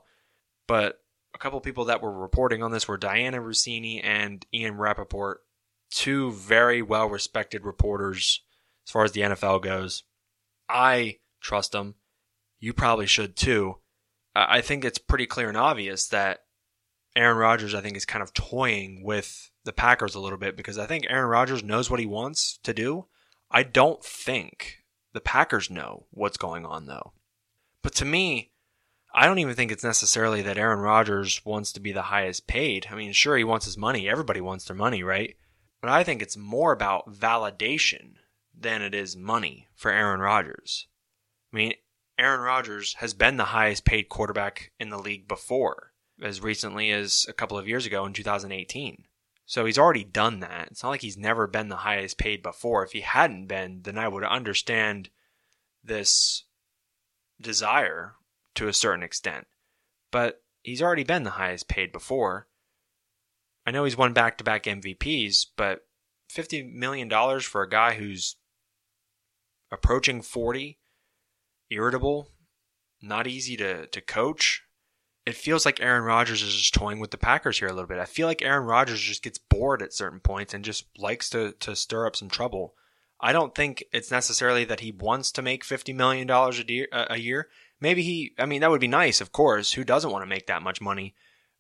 But 0.67 1.01
a 1.35 1.39
couple 1.39 1.61
people 1.61 1.85
that 1.85 2.03
were 2.03 2.13
reporting 2.13 2.63
on 2.63 2.73
this 2.73 2.89
were 2.89 2.99
Dianna 2.99 3.41
Russini 3.41 4.01
and 4.03 4.45
Ian 4.53 4.77
Rapoport, 4.77 5.41
two 5.91 6.33
very 6.33 6.83
well 6.83 7.09
respected 7.09 7.65
reporters 7.65 8.43
as 8.87 8.91
far 8.91 9.05
as 9.05 9.13
the 9.13 9.21
NFL 9.21 9.63
goes. 9.63 10.05
I 10.69 11.19
trust 11.41 11.73
them 11.73 11.95
you 12.61 12.73
probably 12.73 13.07
should 13.07 13.37
too. 13.37 13.77
I 14.35 14.61
think 14.61 14.85
it's 14.85 14.99
pretty 14.99 15.27
clear 15.27 15.49
and 15.49 15.57
obvious 15.57 16.09
that 16.09 16.41
Aaron 17.17 17.39
Rodgers, 17.39 17.75
I 17.75 17.81
think, 17.81 17.97
is 17.97 18.05
kind 18.05 18.23
of 18.23 18.33
toying 18.35 19.03
with 19.03 19.51
the 19.69 19.73
Packers 19.75 20.15
a 20.15 20.21
little 20.21 20.39
bit 20.39 20.57
because 20.57 20.79
I 20.79 20.87
think 20.87 21.05
Aaron 21.09 21.29
Rodgers 21.29 21.63
knows 21.63 21.91
what 21.91 22.01
he 22.01 22.07
wants 22.07 22.59
to 22.63 22.73
do. 22.73 23.05
I 23.51 23.63
don't 23.63 24.03
think 24.03 24.79
the 25.13 25.21
Packers 25.21 25.69
know 25.71 26.07
what's 26.11 26.39
going 26.39 26.65
on 26.65 26.87
though. 26.87 27.13
But 27.83 27.95
to 27.97 28.07
me, 28.07 28.53
I 29.15 29.27
don't 29.27 29.39
even 29.39 29.55
think 29.55 29.71
it's 29.71 29.85
necessarily 29.85 30.41
that 30.41 30.57
Aaron 30.57 30.81
Rodgers 30.81 31.45
wants 31.45 31.71
to 31.73 31.81
be 31.81 31.93
the 31.93 32.03
highest 32.03 32.47
paid. 32.47 32.87
I 32.91 32.95
mean, 32.95 33.13
sure, 33.13 33.37
he 33.37 33.45
wants 33.45 33.67
his 33.67 33.77
money. 33.77 34.09
Everybody 34.09 34.41
wants 34.41 34.65
their 34.65 34.77
money, 34.77 35.03
right? 35.03 35.37
But 35.83 35.91
I 35.91 36.03
think 36.03 36.23
it's 36.23 36.37
more 36.37 36.73
about 36.73 37.13
validation 37.13 38.15
than 38.59 38.81
it 38.81 38.95
is 38.95 39.17
money 39.17 39.69
for 39.75 39.91
Aaron 39.91 40.21
Rodgers. 40.21 40.87
I 41.53 41.57
mean, 41.57 41.73
Aaron 42.19 42.41
Rodgers 42.41 42.95
has 42.95 43.13
been 43.13 43.37
the 43.37 43.45
highest 43.45 43.85
paid 43.85 44.09
quarterback 44.09 44.73
in 44.81 44.89
the 44.89 44.99
league 44.99 45.29
before, 45.29 45.93
as 46.23 46.41
recently 46.41 46.91
as 46.91 47.27
a 47.29 47.35
couple 47.35 47.59
of 47.59 47.69
years 47.69 47.85
ago 47.85 48.07
in 48.07 48.15
2018. 48.15 49.05
So 49.49 49.65
he's 49.65 49.79
already 49.79 50.05
done 50.05 50.41
that. 50.41 50.69
It's 50.71 50.83
not 50.83 50.91
like 50.91 51.01
he's 51.01 51.17
never 51.17 51.47
been 51.47 51.71
the 51.71 51.77
highest 51.77 52.19
paid 52.19 52.43
before. 52.43 52.85
If 52.85 52.93
he 52.93 53.01
hadn't 53.01 53.47
been, 53.47 53.81
then 53.81 53.97
I 53.97 54.07
would 54.07 54.23
understand 54.23 55.09
this 55.83 56.45
desire 57.41 58.17
to 58.57 58.69
a 58.69 58.75
certain 58.75 59.03
extent. 59.03 59.47
But 60.13 60.43
he's 60.61 60.83
already 60.83 61.03
been 61.03 61.23
the 61.23 61.31
highest 61.31 61.67
paid 61.67 61.93
before. 61.93 62.47
I 63.65 63.71
know 63.71 63.85
he's 63.85 63.97
won 63.97 64.13
back 64.13 64.37
to 64.37 64.45
back 64.45 64.65
MVPs, 64.65 65.47
but 65.57 65.87
$50 66.31 66.71
million 66.71 67.09
for 67.41 67.63
a 67.63 67.71
guy 67.71 67.95
who's 67.95 68.37
approaching 69.73 70.21
40, 70.21 70.79
irritable, 71.71 72.33
not 73.01 73.27
easy 73.27 73.57
to, 73.57 73.87
to 73.87 74.01
coach. 74.03 74.65
It 75.29 75.37
feels 75.37 75.67
like 75.67 75.83
Aaron 75.83 76.05
Rodgers 76.05 76.41
is 76.41 76.55
just 76.55 76.73
toying 76.73 77.01
with 77.01 77.11
the 77.11 77.19
Packers 77.19 77.59
here 77.59 77.69
a 77.69 77.73
little 77.75 77.87
bit. 77.87 77.99
I 77.99 78.07
feel 78.07 78.27
like 78.27 78.41
Aaron 78.41 78.65
Rodgers 78.65 78.99
just 78.99 79.23
gets 79.23 79.37
bored 79.37 79.83
at 79.83 79.93
certain 79.93 80.21
points 80.21 80.55
and 80.55 80.65
just 80.65 80.87
likes 80.97 81.29
to, 81.29 81.53
to 81.53 81.77
stir 81.77 82.07
up 82.07 82.17
some 82.17 82.31
trouble. 82.31 82.73
I 83.21 83.35
don't 83.35 83.55
think 83.55 83.85
it's 83.93 84.11
necessarily 84.11 84.65
that 84.65 84.81
he 84.81 84.91
wants 84.91 85.31
to 85.33 85.43
make 85.43 85.67
$50 85.67 85.95
million 85.95 86.31
a 86.31 87.19
year. 87.19 87.49
Maybe 87.79 88.01
he, 88.03 88.33
I 88.39 88.47
mean, 88.47 88.63
that 88.63 88.71
would 88.71 88.81
be 88.81 88.89
nice, 88.89 89.21
of 89.21 89.31
course. 89.31 89.75
Who 89.75 89.85
doesn't 89.85 90.11
want 90.11 90.23
to 90.23 90.27
make 90.27 90.47
that 90.47 90.63
much 90.63 90.81
money? 90.81 91.15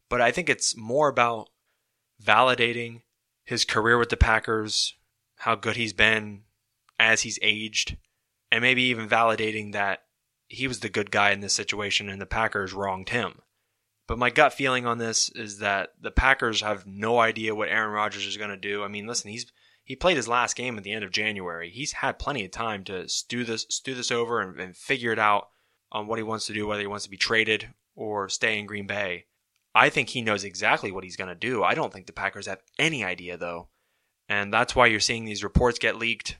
But 0.08 0.22
I 0.22 0.30
think 0.30 0.48
it's 0.48 0.75
more 0.75 1.08
about 1.08 1.50
validating 2.25 3.02
his 3.44 3.66
career 3.66 3.98
with 3.98 4.08
the 4.08 4.16
Packers, 4.16 4.94
how 5.40 5.56
good 5.56 5.76
he's 5.76 5.92
been 5.92 6.44
as 6.98 7.20
he's 7.20 7.38
aged, 7.42 7.98
and 8.50 8.62
maybe 8.62 8.84
even 8.84 9.10
validating 9.10 9.75
that 9.75 10.04
he 10.46 10.66
was 10.66 10.80
the 10.80 10.88
good 10.88 11.10
guy 11.10 11.32
in 11.32 11.40
this 11.40 11.52
situation 11.52 12.08
and 12.08 12.18
the 12.18 12.25
Packers 12.25 12.72
wronged 12.72 13.10
him. 13.10 13.42
But 14.09 14.19
my 14.19 14.31
gut 14.31 14.55
feeling 14.55 14.87
on 14.87 14.99
this 14.99 15.29
is 15.29 15.59
that 15.59 15.91
the 16.00 16.11
Packers 16.11 16.62
have 16.62 16.87
no 16.87 17.21
idea 17.21 17.55
what 17.55 17.69
Aaron 17.69 17.93
Rodgers 17.93 18.27
is 18.27 18.38
going 18.38 18.50
to 18.50 18.57
do. 18.57 18.83
I 18.83 18.88
mean, 18.88 19.07
listen, 19.07 19.31
he's 19.31 19.47
he 19.85 19.95
played 19.95 20.17
his 20.17 20.27
last 20.27 20.57
game 20.57 20.77
at 20.77 20.83
the 20.83 20.93
end 20.93 21.05
of 21.05 21.12
January. 21.12 21.71
He's 21.71 21.93
had 21.93 22.19
plenty 22.19 22.45
of 22.45 22.50
time 22.50 22.85
to 22.85 23.09
stew 23.09 23.45
this 23.45 23.67
stew 23.69 23.95
this 23.95 24.11
over 24.11 24.41
and, 24.41 24.59
and 24.59 24.77
figure 24.77 25.12
it 25.12 25.19
out 25.19 25.50
on 25.93 26.07
what 26.07 26.19
he 26.19 26.23
wants 26.23 26.47
to 26.47 26.55
do, 26.55 26.67
whether 26.67 26.81
he 26.81 26.87
wants 26.87 27.05
to 27.05 27.11
be 27.11 27.17
traded 27.19 27.69
or 27.95 28.29
stay 28.29 28.59
in 28.59 28.67
Green 28.67 28.87
Bay. 28.87 29.27
I 29.75 29.91
think 29.91 30.09
he 30.09 30.23
knows 30.23 30.43
exactly 30.43 30.91
what 30.91 31.05
he's 31.05 31.17
going 31.17 31.29
to 31.29 31.35
do. 31.35 31.62
I 31.62 31.75
don't 31.75 31.93
think 31.93 32.07
the 32.07 32.12
Packers 32.12 32.47
have 32.47 32.62
any 32.79 33.05
idea, 33.05 33.37
though. 33.37 33.69
And 34.29 34.53
that's 34.53 34.75
why 34.75 34.87
you're 34.87 35.00
seeing 35.00 35.25
these 35.25 35.45
reports 35.45 35.79
get 35.79 35.97
leaked. 35.97 36.38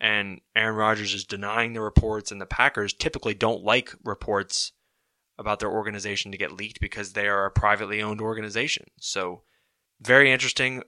And 0.00 0.40
Aaron 0.54 0.74
Rodgers 0.74 1.14
is 1.14 1.24
denying 1.24 1.72
the 1.72 1.80
reports, 1.80 2.32
and 2.32 2.40
the 2.40 2.46
Packers 2.46 2.92
typically 2.92 3.34
don't 3.34 3.62
like 3.62 3.94
reports 4.04 4.72
about 5.38 5.60
their 5.60 5.70
organization 5.70 6.32
to 6.32 6.38
get 6.38 6.52
leaked 6.52 6.80
because 6.80 7.12
they 7.12 7.26
are 7.26 7.46
a 7.46 7.50
privately 7.50 8.00
owned 8.02 8.20
organization. 8.20 8.86
So, 8.98 9.42
very 10.00 10.30
interesting. 10.30 10.82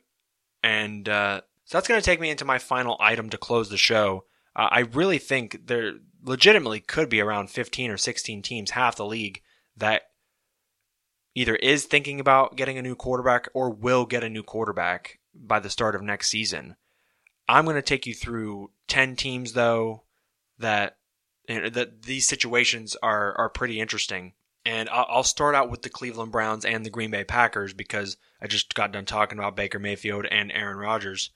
And 0.63 1.09
uh, 1.09 1.43
so 1.65 1.79
that's 1.79 1.89
going 1.89 2.01
to 2.01 2.05
take 2.05 2.21
me 2.21 2.31
into 2.31 2.45
my 2.45 2.59
final 2.59 2.97
item 3.01 3.31
to 3.31 3.39
close 3.39 3.69
the 3.69 3.77
show. 3.77 4.25
Uh, 4.55 4.69
I 4.71 4.81
really 4.81 5.19
think 5.19 5.67
there 5.67 5.95
legitimately 6.23 6.81
could 6.81 7.09
be 7.09 7.21
around 7.21 7.51
15 7.51 7.91
or 7.91 7.97
16 7.97 8.43
teams, 8.43 8.71
half 8.73 8.97
the 8.97 9.07
league, 9.07 9.43
that 9.77 10.03
either 11.35 11.57
is 11.57 11.85
thinking 11.85 12.19
about 12.19 12.57
getting 12.57 12.79
a 12.79 12.83
new 12.83 12.95
quarterback 12.95 13.49
or 13.55 13.71
will 13.71 14.07
get 14.07 14.25
a 14.25 14.29
new 14.29 14.43
quarterback 14.43 15.19
by 15.35 15.61
the 15.61 15.71
start 15.71 15.95
of 15.95 16.03
next 16.03 16.29
season. 16.29 16.77
I'm 17.49 17.65
going 17.65 17.77
to 17.77 17.83
take 17.83 18.07
you 18.07 18.15
through 18.15 18.71
10 18.89 19.17
teams 19.17 19.53
though 19.53 20.05
that 20.59 20.97
know, 21.49 21.69
that 21.71 22.03
these 22.03 22.27
situations 22.27 22.97
are 23.03 23.37
are 23.39 23.49
pretty 23.49 23.81
interesting. 23.81 24.35
And 24.65 24.89
I'll 24.89 25.23
start 25.23 25.55
out 25.55 25.71
with 25.71 25.83
the 25.83 25.89
Cleveland 25.89 26.33
Browns 26.33 26.65
and 26.65 26.85
the 26.85 26.91
Green 26.91 27.13
Bay 27.13 27.23
Packers 27.23 27.73
because 27.73 28.17
I 28.43 28.49
just 28.49 28.75
got 28.75 28.91
done 28.91 29.05
talking 29.05 29.39
about 29.39 29.55
Baker 29.55 29.79
Mayfield 29.79 30.27
and 30.27 30.51
Aaron 30.51 30.79
Rodgers. 30.79 31.31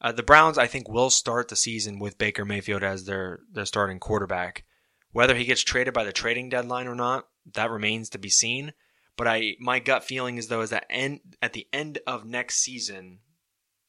Uh, 0.00 0.12
the 0.12 0.22
Browns, 0.22 0.56
I 0.56 0.66
think, 0.66 0.88
will 0.88 1.10
start 1.10 1.48
the 1.48 1.56
season 1.56 1.98
with 1.98 2.16
Baker 2.16 2.44
Mayfield 2.44 2.82
as 2.82 3.04
their, 3.04 3.40
their 3.52 3.66
starting 3.66 3.98
quarterback. 3.98 4.64
Whether 5.12 5.34
he 5.34 5.44
gets 5.44 5.62
traded 5.62 5.92
by 5.92 6.04
the 6.04 6.12
trading 6.12 6.48
deadline 6.48 6.88
or 6.88 6.94
not, 6.94 7.28
that 7.52 7.70
remains 7.70 8.08
to 8.10 8.18
be 8.18 8.30
seen. 8.30 8.72
But 9.16 9.28
I 9.28 9.56
my 9.60 9.78
gut 9.78 10.02
feeling 10.02 10.38
is 10.38 10.48
though 10.48 10.62
is 10.62 10.70
that 10.70 10.86
end, 10.90 11.20
at 11.40 11.52
the 11.52 11.68
end 11.72 12.00
of 12.06 12.24
next 12.24 12.56
season, 12.56 13.20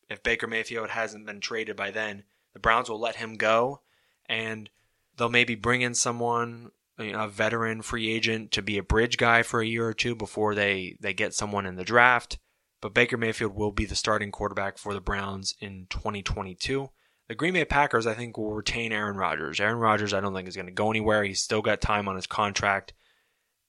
if 0.09 0.21
Baker 0.21 0.47
Mayfield 0.47 0.89
hasn't 0.89 1.25
been 1.25 1.39
traded 1.39 1.75
by 1.75 1.91
then, 1.91 2.24
the 2.53 2.59
Browns 2.59 2.89
will 2.89 3.00
let 3.00 3.15
him 3.15 3.35
go, 3.35 3.81
and 4.27 4.69
they'll 5.17 5.29
maybe 5.29 5.55
bring 5.55 5.81
in 5.81 5.93
someone, 5.93 6.72
a 6.98 7.27
veteran 7.27 7.81
free 7.81 8.12
agent, 8.12 8.51
to 8.51 8.62
be 8.62 8.77
a 8.77 8.84
bridge 8.84 9.17
guy 9.17 9.43
for 9.43 9.62
a 9.62 9.65
year 9.65 9.88
or 9.88 9.93
two 9.93 10.15
before 10.15 10.55
they 10.55 10.98
they 11.01 11.13
get 11.13 11.34
someone 11.34 11.65
in 11.65 11.75
the 11.75 11.84
draft. 11.84 12.38
But 12.81 12.93
Baker 12.93 13.17
Mayfield 13.17 13.55
will 13.55 13.72
be 13.72 13.86
the 13.86 13.95
starting 13.95 14.31
quarterback 14.31 14.77
for 14.77 14.93
the 14.93 15.01
Browns 15.01 15.55
in 15.60 15.88
2022. 15.89 16.89
The 17.27 17.36
Green 17.36 17.53
Bay 17.53 17.65
Packers, 17.65 18.05
I 18.05 18.13
think, 18.13 18.38
will 18.38 18.53
retain 18.53 18.91
Aaron 18.91 19.17
Rodgers. 19.17 19.60
Aaron 19.60 19.79
Rodgers, 19.79 20.13
I 20.13 20.19
don't 20.19 20.36
think 20.36 20.48
is 20.48 20.55
going 20.55 20.67
to 20.67 20.72
go 20.72 20.91
anywhere. 20.91 21.24
He's 21.24 21.41
still 21.41 21.63
got 21.63 21.81
time 21.81 22.07
on 22.07 22.15
his 22.15 22.27
contract. 22.27 22.93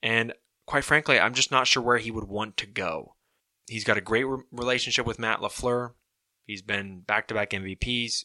And 0.02 0.34
quite 0.66 0.84
frankly, 0.84 1.18
I'm 1.18 1.32
just 1.32 1.50
not 1.50 1.66
sure 1.66 1.82
where 1.82 1.96
he 1.96 2.10
would 2.10 2.28
want 2.28 2.58
to 2.58 2.66
go. 2.66 3.16
He's 3.66 3.84
got 3.84 3.96
a 3.96 4.02
great 4.02 4.24
re- 4.24 4.42
relationship 4.52 5.06
with 5.06 5.18
Matt 5.18 5.40
LaFleur. 5.40 5.94
He's 6.44 6.62
been 6.62 7.00
back 7.00 7.28
to 7.28 7.34
back 7.34 7.50
MVPs, 7.50 8.24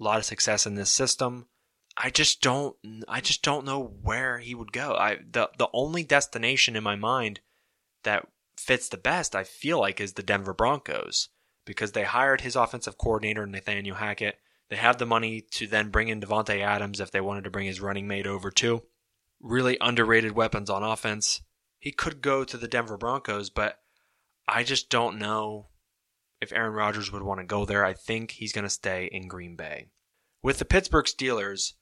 a 0.00 0.02
lot 0.02 0.18
of 0.18 0.24
success 0.24 0.66
in 0.66 0.76
this 0.76 0.90
system. 0.90 1.48
I 1.96 2.10
just 2.10 2.40
don't 2.40 2.76
I 3.08 3.20
just 3.20 3.42
don't 3.42 3.64
know 3.64 3.94
where 4.02 4.38
he 4.38 4.54
would 4.54 4.72
go. 4.72 4.94
I 4.94 5.18
the 5.30 5.50
the 5.58 5.68
only 5.72 6.02
destination 6.02 6.76
in 6.76 6.82
my 6.82 6.96
mind 6.96 7.40
that 8.02 8.26
fits 8.58 8.88
the 8.88 8.96
best, 8.96 9.34
I 9.34 9.44
feel 9.44 9.80
like, 9.80 10.00
is 10.00 10.14
the 10.14 10.22
Denver 10.22 10.54
Broncos 10.54 11.28
because 11.64 11.92
they 11.92 12.04
hired 12.04 12.40
his 12.40 12.56
offensive 12.56 12.98
coordinator 12.98 13.46
Nathaniel 13.46 13.96
Hackett. 13.96 14.38
They 14.70 14.76
have 14.76 14.98
the 14.98 15.06
money 15.06 15.42
to 15.52 15.66
then 15.66 15.90
bring 15.90 16.08
in 16.08 16.20
Davante 16.20 16.60
Adams 16.60 17.00
if 17.00 17.10
they 17.10 17.20
wanted 17.20 17.44
to 17.44 17.50
bring 17.50 17.66
his 17.66 17.80
running 17.80 18.08
mate 18.08 18.26
over 18.26 18.50
too. 18.50 18.82
Really 19.40 19.76
underrated 19.80 20.32
weapons 20.32 20.70
on 20.70 20.82
offense 20.82 21.42
he 21.84 21.92
could 21.92 22.22
go 22.22 22.44
to 22.44 22.56
the 22.56 22.66
Denver 22.66 22.96
Broncos, 22.96 23.50
but 23.50 23.78
I 24.48 24.62
just 24.62 24.88
don't 24.88 25.18
know 25.18 25.68
if 26.40 26.50
Aaron 26.50 26.72
Rodgers 26.72 27.12
would 27.12 27.22
want 27.22 27.40
to 27.40 27.46
go 27.46 27.66
there. 27.66 27.84
I 27.84 27.92
think 27.92 28.30
he's 28.30 28.54
going 28.54 28.64
to 28.64 28.70
stay 28.70 29.06
in 29.12 29.28
Green 29.28 29.54
Bay. 29.54 29.88
With 30.42 30.58
the 30.58 30.64
Pittsburgh 30.64 31.04
Steelers, 31.04 31.74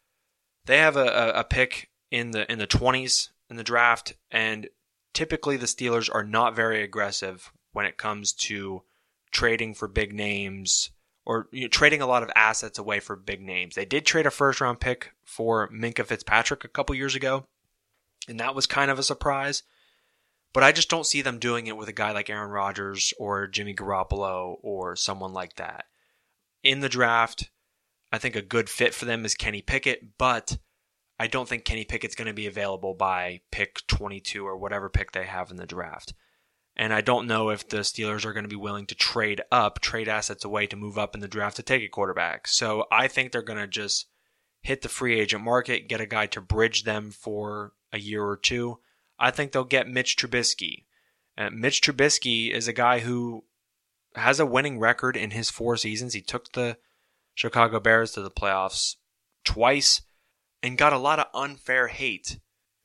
they 0.67 0.79
have 0.79 0.97
a, 0.97 1.33
a, 1.35 1.45
pick 1.45 1.91
in 2.11 2.31
the 2.31 2.51
in 2.51 2.59
the 2.59 2.67
20s 2.67 3.31
in 3.51 3.57
the 3.57 3.65
draft, 3.65 4.15
and 4.31 4.69
typically 5.13 5.57
the 5.57 5.67
Steelers 5.67 6.09
are 6.13 6.25
not 6.25 6.55
very 6.55 6.83
aggressive 6.83 7.53
when 7.73 7.87
it 7.87 7.97
comes 7.97 8.33
to 8.33 8.83
trading 9.31 9.75
for 9.75 9.89
big 9.89 10.13
names 10.13 10.91
or 11.25 11.49
you 11.53 11.63
know, 11.63 11.69
trading 11.69 12.03
a 12.03 12.07
lot 12.07 12.23
of 12.23 12.31
assets 12.35 12.79
away 12.79 13.01
for 13.01 13.17
big 13.17 13.41
names. 13.41 13.75
They 13.75 13.85
did 13.85 14.05
trade 14.05 14.27
a 14.27 14.31
first 14.31 14.61
round 14.61 14.81
pick 14.81 15.13
for 15.25 15.69
Minkah 15.71 16.07
Fitzpatrick 16.07 16.65
a 16.65 16.69
couple 16.69 16.95
years 16.95 17.15
ago, 17.15 17.45
and 18.29 18.39
that 18.41 18.55
was 18.55 18.67
kind 18.67 18.91
of 18.91 18.99
a 18.99 19.05
surprise. 19.05 19.63
But 20.53 20.63
I 20.63 20.73
just 20.73 20.91
don't 20.91 21.07
see 21.07 21.23
them 21.23 21.39
doing 21.39 21.67
it 21.67 21.79
with 21.79 21.89
a 21.89 21.95
guy 21.95 22.13
like 22.13 22.29
Aaron 22.29 22.51
Rodgers 22.51 23.15
or 23.19 23.47
Jimmy 23.47 23.75
Garoppolo 23.75 24.59
or 24.63 24.97
someone 24.97 25.33
like 25.33 25.57
that. 25.57 25.87
In 26.63 26.81
the 26.81 26.91
draft, 26.91 27.49
I 28.13 28.19
think 28.19 28.37
a 28.37 28.43
good 28.43 28.69
fit 28.69 28.95
for 28.95 29.07
them 29.07 29.25
is 29.25 29.35
Kenny 29.35 29.63
Pickett, 29.63 30.19
but 30.19 30.59
I 31.19 31.27
don't 31.27 31.49
think 31.49 31.65
Kenny 31.65 31.85
Pickett's 31.85 32.15
going 32.15 32.27
to 32.27 32.35
be 32.35 32.47
available 32.47 32.95
by 32.95 33.41
pick 33.51 33.87
22 33.87 34.47
or 34.47 34.57
whatever 34.57 34.89
pick 34.89 35.13
they 35.13 35.25
have 35.25 35.51
in 35.51 35.57
the 35.57 35.67
draft. 35.67 36.13
And 36.77 36.93
I 36.93 37.01
don't 37.01 37.27
know 37.27 37.51
if 37.51 37.69
the 37.69 37.79
Steelers 37.79 38.25
are 38.25 38.33
going 38.33 38.45
to 38.45 38.49
be 38.49 38.57
willing 38.57 38.87
to 38.87 38.95
trade 38.95 39.43
up, 39.51 39.81
trade 39.81 40.09
assets 40.09 40.45
away 40.45 40.67
to 40.69 40.77
move 40.77 40.99
up 40.99 41.15
in 41.15 41.21
the 41.21 41.29
draft 41.29 41.57
to 41.57 41.63
take 41.63 41.83
a 41.83 41.89
quarterback. 41.89 42.47
So 42.49 42.87
I 42.91 43.09
think 43.09 43.33
they're 43.33 43.43
going 43.43 43.59
to 43.59 43.67
just 43.67 44.07
hit 44.63 44.83
the 44.83 44.89
free 44.89 45.19
agent 45.19 45.43
market, 45.43 45.89
get 45.89 46.01
a 46.01 46.07
guy 46.07 46.27
to 46.27 46.41
bridge 46.41 46.85
them 46.85 47.11
for 47.11 47.73
a 47.93 47.99
year 47.99 48.25
or 48.25 48.37
two, 48.37 48.79
I 49.19 49.31
think 49.31 49.53
they'll 49.53 49.65
get 49.65 49.89
Mitch 49.89 50.17
Trubisky. 50.17 50.85
Uh, 51.39 51.51
Mitch 51.51 51.81
Trubisky 51.81 52.51
is 52.51 52.69
a 52.69 52.73
guy 52.73 53.01
who 53.01 53.45
has 54.17 54.41
a 54.41 54.47
winning 54.47 54.79
record 54.79 55.17
in 55.17 55.31
his 55.31 55.51
four 55.51 55.77
seasons. 55.77 56.15
He 56.15 56.21
took 56.21 56.53
the 56.53 56.77
Chicago 57.35 57.81
Bears 57.81 58.13
to 58.13 58.23
the 58.23 58.31
playoffs 58.31 58.97
twice 59.45 60.03
and 60.63 60.79
got 60.79 60.93
a 60.93 60.99
lot 60.99 61.19
of 61.19 61.27
unfair 61.35 61.89
hate 61.89 62.39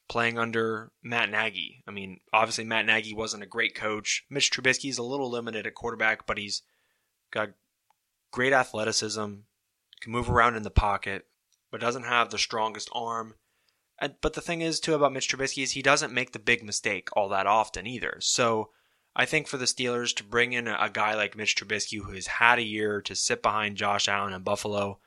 playing 0.09 0.37
under 0.37 0.91
Matt 1.03 1.29
Nagy. 1.29 1.83
I 1.87 1.91
mean, 1.91 2.19
obviously 2.31 2.63
Matt 2.63 2.85
Nagy 2.85 3.13
wasn't 3.13 3.43
a 3.43 3.47
great 3.47 3.75
coach. 3.75 4.25
Mitch 4.29 4.49
Trubisky 4.49 4.89
is 4.89 4.97
a 4.97 5.03
little 5.03 5.29
limited 5.29 5.67
at 5.67 5.75
quarterback, 5.75 6.25
but 6.25 6.37
he's 6.37 6.61
got 7.31 7.49
great 8.31 8.53
athleticism, 8.53 9.25
can 10.01 10.11
move 10.11 10.29
around 10.29 10.55
in 10.55 10.63
the 10.63 10.69
pocket, 10.69 11.25
but 11.71 11.81
doesn't 11.81 12.03
have 12.03 12.29
the 12.29 12.37
strongest 12.37 12.89
arm. 12.93 13.35
And, 13.99 14.15
but 14.21 14.33
the 14.33 14.41
thing 14.41 14.61
is, 14.61 14.79
too, 14.79 14.93
about 14.93 15.11
Mitch 15.11 15.27
Trubisky 15.27 15.63
is 15.63 15.71
he 15.71 15.81
doesn't 15.81 16.13
make 16.13 16.31
the 16.31 16.39
big 16.39 16.63
mistake 16.63 17.09
all 17.13 17.29
that 17.29 17.47
often 17.47 17.87
either. 17.87 18.17
So 18.19 18.69
I 19.19 19.25
think 19.25 19.47
for 19.47 19.57
the 19.57 19.65
Steelers 19.65 20.15
to 20.17 20.23
bring 20.23 20.53
in 20.53 20.67
a, 20.67 20.91
guy 20.93 21.15
like 21.15 21.35
Mitch 21.35 21.55
Trubisky 21.55 21.99
who 22.03 22.11
has 22.11 22.27
had 22.27 22.59
a 22.59 22.63
year 22.63 23.01
to 23.01 23.15
sit 23.15 23.41
behind 23.41 23.75
Josh 23.75 24.07
Allen 24.07 24.31
in 24.31 24.43
Buffalo 24.43 24.99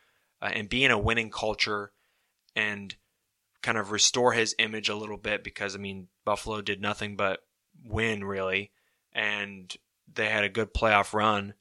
uh, 0.42 0.50
and 0.52 0.68
be 0.68 0.84
in 0.84 0.90
a 0.90 0.98
winning 0.98 1.30
culture 1.30 1.92
and 2.56 2.96
kind 3.62 3.78
of 3.78 3.92
restore 3.92 4.32
his 4.32 4.56
image 4.58 4.88
a 4.88 4.96
little 4.96 5.16
bit 5.16 5.44
because, 5.44 5.76
I 5.76 5.78
mean, 5.78 6.08
Buffalo 6.24 6.60
did 6.60 6.82
nothing 6.82 7.14
but 7.14 7.44
win, 7.84 8.24
really. 8.24 8.72
And 9.12 9.72
they 10.12 10.28
had 10.28 10.42
a 10.42 10.48
good 10.48 10.74
playoff 10.74 11.14
run. 11.14 11.54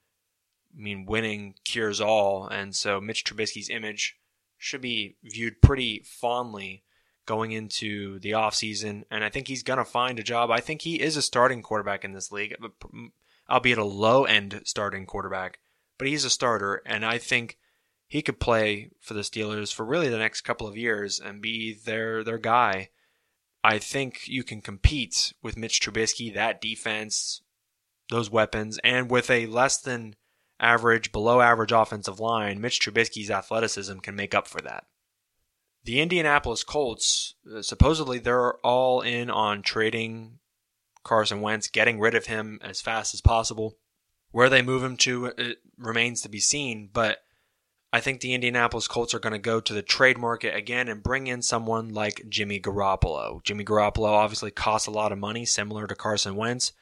I 0.76 0.82
mean, 0.82 1.06
winning 1.06 1.54
cures 1.64 2.02
all. 2.02 2.48
And 2.48 2.76
so 2.76 3.00
Mitch 3.00 3.26
Trubisky's 3.26 3.70
image 3.70 4.18
should 4.58 4.82
be 4.82 5.18
viewed 5.24 5.62
pretty 5.62 6.02
fondly 6.04 6.84
going 7.30 7.52
into 7.52 8.18
the 8.22 8.32
offseason. 8.32 9.04
And 9.12 9.24
I 9.24 9.30
think 9.30 9.48
he's 9.48 9.62
going 9.62 9.78
to 9.78 9.86
find 9.86 10.18
a 10.18 10.24
job. 10.24 10.50
I 10.50 10.62
think 10.62 10.82
he 10.82 11.00
is 11.00 11.16
a 11.16 11.22
starting 11.22 11.62
quarterback 11.62 12.04
in 12.04 12.14
this 12.14 12.32
league, 12.32 12.56
albeit 13.48 13.78
a 13.78 13.84
low 13.84 14.26
end 14.26 14.60
starting 14.66 15.06
quarterback. 15.06 15.60
But 16.00 16.08
he's 16.08 16.26
a 16.26 16.32
starter. 16.32 16.82
And 16.88 17.06
I 17.06 17.20
think 17.20 17.60
he 18.08 18.24
could 18.24 18.40
play 18.40 18.90
for 19.00 19.14
the 19.14 19.22
Steelers 19.22 19.72
for 19.72 19.86
really 19.86 20.10
the 20.10 20.18
next 20.18 20.42
couple 20.42 20.68
of 20.68 20.76
years 20.76 21.20
and 21.20 21.40
be 21.40 21.72
their, 21.72 22.24
their 22.24 22.40
guy. 22.40 22.90
I 23.64 23.78
think 23.78 24.28
you 24.28 24.44
can 24.44 24.62
compete 24.62 25.32
with 25.44 25.56
Mitch 25.56 25.80
Trubisky, 25.80 26.34
that 26.34 26.60
defense, 26.60 27.44
those 28.10 28.32
weapons, 28.32 28.80
and 28.84 29.12
with 29.12 29.30
a 29.30 29.46
less 29.46 29.78
than 29.78 30.16
average, 30.60 31.12
below 31.12 31.42
average 31.42 31.74
offensive 31.74 32.20
line, 32.20 32.60
Mitch 32.60 32.80
Trubisky's 32.80 33.30
athleticism 33.30 34.00
can 34.00 34.16
make 34.16 34.34
up 34.34 34.48
for 34.48 34.62
that. 34.62 34.86
The 35.84 36.02
Indianapolis 36.02 36.64
Colts, 36.64 37.36
uh, 37.52 37.62
supposedly 37.62 38.20
they're 38.20 38.56
all 38.66 39.02
in 39.02 39.30
on 39.30 39.62
trading 39.62 40.40
Carson 41.04 41.42
Wentz, 41.42 41.68
getting 41.68 42.00
rid 42.00 42.16
of 42.16 42.26
him 42.26 42.60
as 42.62 42.82
fast 42.82 43.14
as 43.14 43.22
possible. 43.22 43.78
Where 44.32 44.50
they 44.50 44.62
move 44.62 44.84
him 44.84 44.96
to 44.98 45.26
it 45.26 45.58
remains 45.78 46.22
to 46.22 46.30
be 46.30 46.40
seen, 46.40 46.90
but 46.94 47.24
I 47.92 48.00
think 48.00 48.22
the 48.22 48.36
Indianapolis 48.36 48.88
Colts 48.88 49.16
are 49.16 49.20
going 49.20 49.34
to 49.34 49.40
go 49.40 49.60
to 49.60 49.74
the 49.74 49.82
trade 49.82 50.20
market 50.20 50.56
again 50.56 50.88
and 50.88 51.02
bring 51.02 51.26
in 51.26 51.42
someone 51.42 51.90
like 51.90 52.26
Jimmy 52.30 52.60
Garoppolo. 52.60 53.44
Jimmy 53.44 53.66
Garoppolo 53.66 54.10
obviously 54.10 54.52
costs 54.52 54.88
a 54.88 54.92
lot 54.92 55.12
of 55.12 55.18
money, 55.18 55.46
similar 55.46 55.88
to 55.88 55.96
Carson 55.96 56.36
Wentz, 56.36 56.74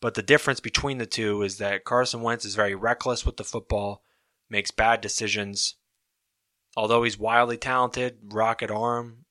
but 0.00 0.14
the 0.14 0.22
difference 0.22 0.58
between 0.58 0.98
the 0.98 1.06
two 1.06 1.42
is 1.42 1.58
that 1.58 1.84
Carson 1.84 2.22
Wentz 2.22 2.44
is 2.44 2.56
very 2.56 2.74
reckless 2.74 3.24
with 3.24 3.36
the 3.36 3.44
football, 3.44 4.02
makes 4.50 4.72
bad 4.72 5.00
decisions. 5.00 5.76
Although 6.76 7.04
he's 7.04 7.18
wildly 7.18 7.56
talented, 7.56 8.18
rocket 8.24 8.70
arm, 8.70 9.24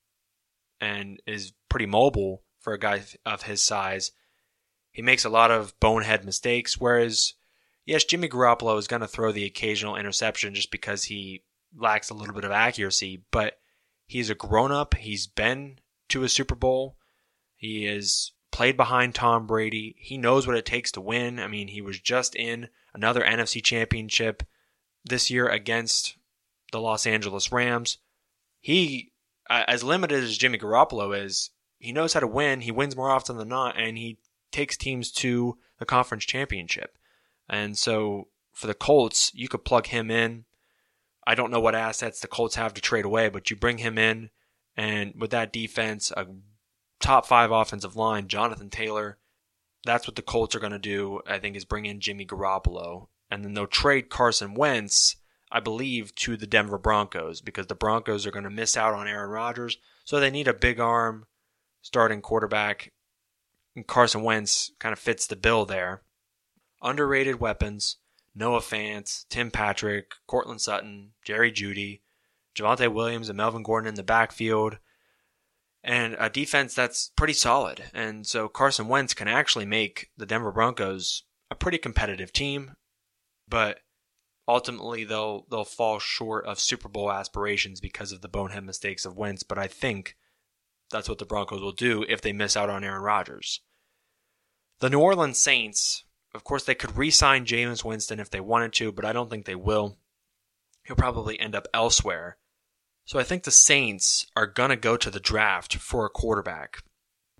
and 0.80 1.20
is 1.26 1.52
pretty 1.68 1.86
mobile 1.86 2.42
for 2.58 2.72
a 2.72 2.78
guy 2.78 3.02
of 3.24 3.42
his 3.42 3.62
size, 3.62 4.10
he 4.90 5.02
makes 5.02 5.24
a 5.24 5.30
lot 5.30 5.50
of 5.50 5.78
bonehead 5.78 6.24
mistakes. 6.24 6.78
Whereas, 6.78 7.34
yes, 7.84 8.04
Jimmy 8.04 8.28
Garoppolo 8.28 8.78
is 8.78 8.88
going 8.88 9.02
to 9.02 9.08
throw 9.08 9.30
the 9.30 9.44
occasional 9.44 9.96
interception 9.96 10.54
just 10.54 10.70
because 10.70 11.04
he 11.04 11.44
lacks 11.76 12.10
a 12.10 12.14
little 12.14 12.34
bit 12.34 12.44
of 12.44 12.50
accuracy, 12.50 13.22
but 13.30 13.58
he's 14.06 14.30
a 14.30 14.34
grown 14.34 14.72
up. 14.72 14.94
He's 14.94 15.26
been 15.26 15.78
to 16.08 16.24
a 16.24 16.28
Super 16.28 16.54
Bowl. 16.54 16.96
He 17.54 17.86
is 17.86 18.32
played 18.50 18.76
behind 18.76 19.14
Tom 19.14 19.46
Brady. 19.46 19.94
He 19.98 20.18
knows 20.18 20.46
what 20.46 20.56
it 20.56 20.64
takes 20.64 20.90
to 20.92 21.00
win. 21.00 21.38
I 21.38 21.46
mean, 21.46 21.68
he 21.68 21.80
was 21.80 22.00
just 22.00 22.34
in 22.34 22.68
another 22.94 23.22
NFC 23.22 23.62
championship 23.62 24.42
this 25.04 25.30
year 25.30 25.46
against 25.48 26.16
the 26.72 26.80
Los 26.80 27.06
Angeles 27.06 27.52
Rams. 27.52 27.98
He, 28.60 29.12
as 29.48 29.84
limited 29.84 30.24
as 30.24 30.38
Jimmy 30.38 30.58
Garoppolo 30.58 31.16
is, 31.24 31.50
he 31.78 31.92
knows 31.92 32.14
how 32.14 32.20
to 32.20 32.26
win. 32.26 32.62
He 32.62 32.72
wins 32.72 32.96
more 32.96 33.10
often 33.10 33.36
than 33.36 33.48
not, 33.48 33.78
and 33.78 33.96
he 33.96 34.18
takes 34.50 34.76
teams 34.76 35.12
to 35.12 35.58
the 35.78 35.84
conference 35.84 36.24
championship. 36.24 36.96
And 37.48 37.76
so 37.76 38.28
for 38.52 38.66
the 38.66 38.74
Colts, 38.74 39.30
you 39.34 39.48
could 39.48 39.64
plug 39.64 39.86
him 39.88 40.10
in. 40.10 40.44
I 41.26 41.34
don't 41.34 41.50
know 41.50 41.60
what 41.60 41.74
assets 41.74 42.20
the 42.20 42.28
Colts 42.28 42.54
have 42.54 42.74
to 42.74 42.80
trade 42.80 43.04
away, 43.04 43.28
but 43.28 43.50
you 43.50 43.56
bring 43.56 43.78
him 43.78 43.98
in, 43.98 44.30
and 44.76 45.14
with 45.18 45.30
that 45.30 45.52
defense, 45.52 46.10
a 46.16 46.26
top 47.00 47.26
five 47.26 47.50
offensive 47.50 47.96
line, 47.96 48.28
Jonathan 48.28 48.70
Taylor. 48.70 49.18
That's 49.84 50.06
what 50.06 50.16
the 50.16 50.22
Colts 50.22 50.54
are 50.54 50.60
going 50.60 50.72
to 50.72 50.78
do, 50.78 51.20
I 51.26 51.38
think, 51.38 51.56
is 51.56 51.64
bring 51.64 51.86
in 51.86 52.00
Jimmy 52.00 52.26
Garoppolo. 52.26 53.08
And 53.30 53.44
then 53.44 53.54
they'll 53.54 53.66
trade 53.66 54.08
Carson 54.08 54.54
Wentz, 54.54 55.16
I 55.50 55.60
believe, 55.60 56.14
to 56.16 56.36
the 56.36 56.46
Denver 56.46 56.78
Broncos 56.78 57.40
because 57.40 57.66
the 57.66 57.74
Broncos 57.74 58.26
are 58.26 58.30
going 58.30 58.44
to 58.44 58.50
miss 58.50 58.76
out 58.76 58.94
on 58.94 59.08
Aaron 59.08 59.30
Rodgers. 59.30 59.78
So 60.04 60.18
they 60.18 60.30
need 60.30 60.48
a 60.48 60.54
big 60.54 60.80
arm 60.80 61.26
starting 61.82 62.20
quarterback. 62.20 62.92
And 63.74 63.86
Carson 63.86 64.22
Wentz 64.22 64.72
kind 64.78 64.92
of 64.92 64.98
fits 64.98 65.26
the 65.26 65.36
bill 65.36 65.64
there. 65.64 66.02
Underrated 66.82 67.40
weapons 67.40 67.96
Noah 68.34 68.60
Fant, 68.60 69.24
Tim 69.30 69.50
Patrick, 69.50 70.12
Courtland 70.26 70.60
Sutton, 70.60 71.12
Jerry 71.24 71.50
Jeudy, 71.50 72.00
Javonte 72.54 72.92
Williams, 72.92 73.30
and 73.30 73.36
Melvin 73.36 73.62
Gordon 73.62 73.88
in 73.88 73.94
the 73.94 74.02
backfield 74.02 74.78
and 75.86 76.16
a 76.18 76.28
defense 76.28 76.74
that's 76.74 77.12
pretty 77.16 77.32
solid. 77.32 77.84
And 77.94 78.26
so 78.26 78.48
Carson 78.48 78.88
Wentz 78.88 79.14
can 79.14 79.28
actually 79.28 79.66
make 79.66 80.10
the 80.16 80.26
Denver 80.26 80.50
Broncos 80.50 81.22
a 81.48 81.54
pretty 81.54 81.78
competitive 81.78 82.32
team, 82.32 82.72
but 83.48 83.78
ultimately 84.48 85.04
they'll 85.04 85.46
they'll 85.50 85.64
fall 85.64 85.98
short 85.98 86.46
of 86.46 86.60
Super 86.60 86.88
Bowl 86.88 87.10
aspirations 87.10 87.80
because 87.80 88.12
of 88.12 88.20
the 88.20 88.28
bonehead 88.28 88.64
mistakes 88.64 89.04
of 89.04 89.16
Wentz, 89.16 89.42
but 89.42 89.58
I 89.58 89.66
think 89.66 90.16
that's 90.90 91.08
what 91.08 91.18
the 91.18 91.26
Broncos 91.26 91.60
will 91.60 91.72
do 91.72 92.04
if 92.08 92.20
they 92.20 92.32
miss 92.32 92.56
out 92.56 92.70
on 92.70 92.84
Aaron 92.84 93.02
Rodgers. 93.02 93.60
The 94.78 94.90
New 94.90 95.00
Orleans 95.00 95.38
Saints, 95.38 96.04
of 96.34 96.44
course, 96.44 96.64
they 96.64 96.74
could 96.74 96.96
re-sign 96.96 97.46
Jameis 97.46 97.84
Winston 97.84 98.20
if 98.20 98.30
they 98.30 98.40
wanted 98.40 98.72
to, 98.74 98.92
but 98.92 99.04
I 99.04 99.12
don't 99.12 99.30
think 99.30 99.46
they 99.46 99.54
will. 99.54 99.98
He'll 100.84 100.96
probably 100.96 101.40
end 101.40 101.54
up 101.54 101.66
elsewhere. 101.74 102.36
So 103.04 103.18
I 103.18 103.24
think 103.24 103.44
the 103.44 103.50
Saints 103.50 104.26
are 104.36 104.46
going 104.46 104.70
to 104.70 104.76
go 104.76 104.96
to 104.96 105.10
the 105.10 105.20
draft 105.20 105.76
for 105.76 106.04
a 106.04 106.10
quarterback, 106.10 106.82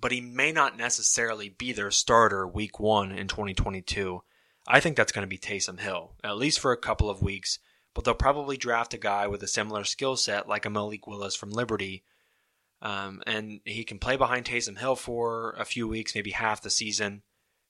but 0.01 0.13
he 0.13 0.21
may 0.21 0.51
not 0.51 0.77
necessarily 0.77 1.49
be 1.49 1.73
their 1.73 1.91
starter 1.91 2.47
week 2.47 2.81
one 2.81 3.13
in 3.13 3.29
2022. 3.29 4.23
I 4.67 4.81
think 4.81 4.97
that's 4.97 5.13
going 5.13 5.23
to 5.23 5.29
be 5.29 5.39
Taysom 5.39 5.81
Hill, 5.81 6.13
at 6.25 6.37
least 6.37 6.61
for 6.61 6.73
a 6.73 6.77
couple 6.77 7.09
of 7.09 7.23
weeks, 7.23 7.59
but 7.95 8.05
they'll 8.05 8.15
probably 8.15 8.57
draft 8.57 8.95
a 8.95 8.99
guy 8.99 9.27
with 9.27 9.43
a 9.43 9.49
similar 9.49 9.85
skill 9.85 10.17
set 10.17 10.49
like 10.49 10.65
a 10.65 10.71
Malik 10.71 11.07
Willis 11.07 11.37
from 11.37 11.51
Liberty. 11.51 12.05
Um, 12.83 13.23
and 13.27 13.61
he 13.65 13.85
can 13.85 13.99
play 13.99 14.17
behind 14.17 14.45
Taysom 14.45 14.79
Hill 14.79 14.97
for 14.97 15.53
a 15.59 15.65
few 15.65 15.89
weeks, 15.89 16.15
maybe 16.15 16.33
half 16.33 16.63
the 16.63 16.71
season. 16.71 17.23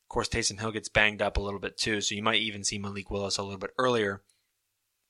Of 0.04 0.09
course, 0.09 0.28
Taysom 0.28 0.59
Hill 0.59 0.72
gets 0.72 0.88
banged 0.88 1.22
up 1.22 1.37
a 1.37 1.40
little 1.40 1.61
bit 1.61 1.78
too, 1.78 2.00
so 2.00 2.14
you 2.14 2.22
might 2.22 2.40
even 2.40 2.64
see 2.64 2.78
Malik 2.78 3.11
Willis 3.11 3.38
a 3.38 3.42
little 3.42 3.59
bit 3.59 3.74
earlier. 3.78 4.22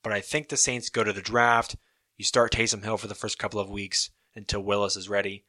But 0.03 0.13
I 0.13 0.21
think 0.21 0.49
the 0.49 0.57
Saints 0.57 0.91
go 0.91 1.05
to 1.05 1.13
the 1.13 1.23
draft 1.23 1.77
you 2.17 2.25
start 2.25 2.53
Taysom 2.53 2.83
Hill 2.83 2.97
for 2.97 3.09
the 3.09 3.15
first 3.15 3.39
couple 3.39 3.61
of 3.61 3.69
weeks 3.69 4.11
until 4.35 4.63
Willis 4.63 4.97
is 4.97 5.09
ready, 5.09 5.45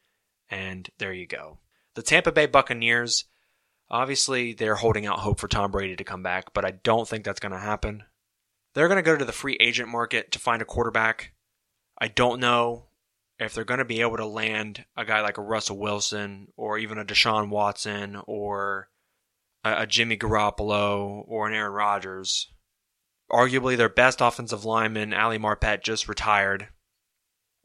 and 0.50 0.90
there 0.98 1.14
you 1.14 1.26
go. 1.26 1.60
The 1.96 2.02
Tampa 2.02 2.32
Bay 2.32 2.46
Buccaneers, 2.46 3.26
obviously, 3.90 4.54
they're 4.54 4.76
holding 4.76 5.06
out 5.06 5.20
hope 5.20 5.40
for 5.40 5.48
Tom 5.48 5.72
Brady 5.72 5.96
to 5.96 6.04
come 6.04 6.24
back, 6.24 6.54
but 6.54 6.66
I 6.66 6.72
don't 6.72 7.08
think 7.08 7.24
that's 7.24 7.40
going 7.40 7.52
to 7.52 7.60
happen. 7.60 8.04
They're 8.74 8.88
going 8.88 8.98
to 8.98 9.04
go 9.04 9.18
to 9.18 9.26
the 9.26 9.32
free 9.32 9.58
agent 9.60 9.90
market 9.90 10.32
to 10.32 10.40
find 10.40 10.62
a 10.62 10.66
quarterback. 10.66 11.34
I 12.00 12.08
don't 12.08 12.40
know 12.40 12.88
if 13.40 13.54
they're 13.54 13.64
going 13.64 13.80
to 13.80 13.86
be 13.86 14.02
able 14.02 14.18
to 14.18 14.26
land 14.26 14.86
a 14.96 15.06
guy 15.06 15.22
like 15.22 15.38
a 15.38 15.44
Russell 15.44 15.78
Wilson 15.78 16.48
or 16.56 16.78
even 16.78 16.98
a 16.98 17.06
Deshaun 17.06 17.50
Watson 17.50 18.22
or 18.28 18.90
a, 19.64 19.84
a 19.84 19.88
Jimmy 19.88 20.18
Garoppolo 20.18 21.24
or 21.28 21.48
an 21.48 21.54
Aaron 21.54 21.74
Rodgers 21.74 22.52
arguably 23.32 23.76
their 23.76 23.90
best 23.90 24.22
offensive 24.22 24.66
lineman, 24.66 25.14
Ali 25.14 25.38
Marpet, 25.38 25.84
just 25.84 26.08
retired. 26.08 26.70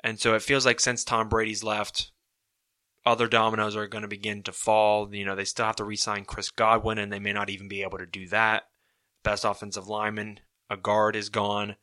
And 0.03 0.19
so 0.19 0.35
it 0.35 0.43
feels 0.43 0.67
like 0.67 0.81
since 0.81 1.05
Tom 1.05 1.29
Brady's 1.29 1.63
left, 1.63 2.11
other 3.05 3.27
dominoes 3.27 3.77
are 3.77 3.87
going 3.89 4.03
to 4.03 4.09
begin 4.09 4.43
to 4.45 4.53
fall. 4.53 5.13
You 5.15 5.25
know, 5.25 5.35
they 5.35 5.45
still 5.45 5.67
have 5.67 5.77
to 5.77 5.85
re 5.85 5.97
sign 5.97 6.25
Chris 6.25 6.51
Godwin, 6.51 6.99
and 6.99 7.13
they 7.13 7.19
may 7.19 7.33
not 7.33 7.51
even 7.51 7.69
be 7.69 7.83
able 7.83 7.99
to 7.99 8.07
do 8.07 8.29
that. 8.29 8.65
Best 9.23 9.45
offensive 9.45 9.89
lineman, 9.89 10.41
a 10.71 10.77
guard, 10.77 11.17
is 11.17 11.29
gone. 11.29 11.77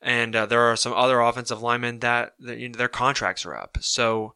And 0.00 0.34
uh, 0.34 0.46
there 0.46 0.62
are 0.62 0.76
some 0.76 0.92
other 0.92 1.20
offensive 1.20 1.62
linemen 1.62 2.00
that, 2.00 2.34
that 2.40 2.58
you 2.58 2.68
know, 2.68 2.76
their 2.76 2.88
contracts 2.88 3.46
are 3.46 3.54
up. 3.54 3.78
So 3.80 4.34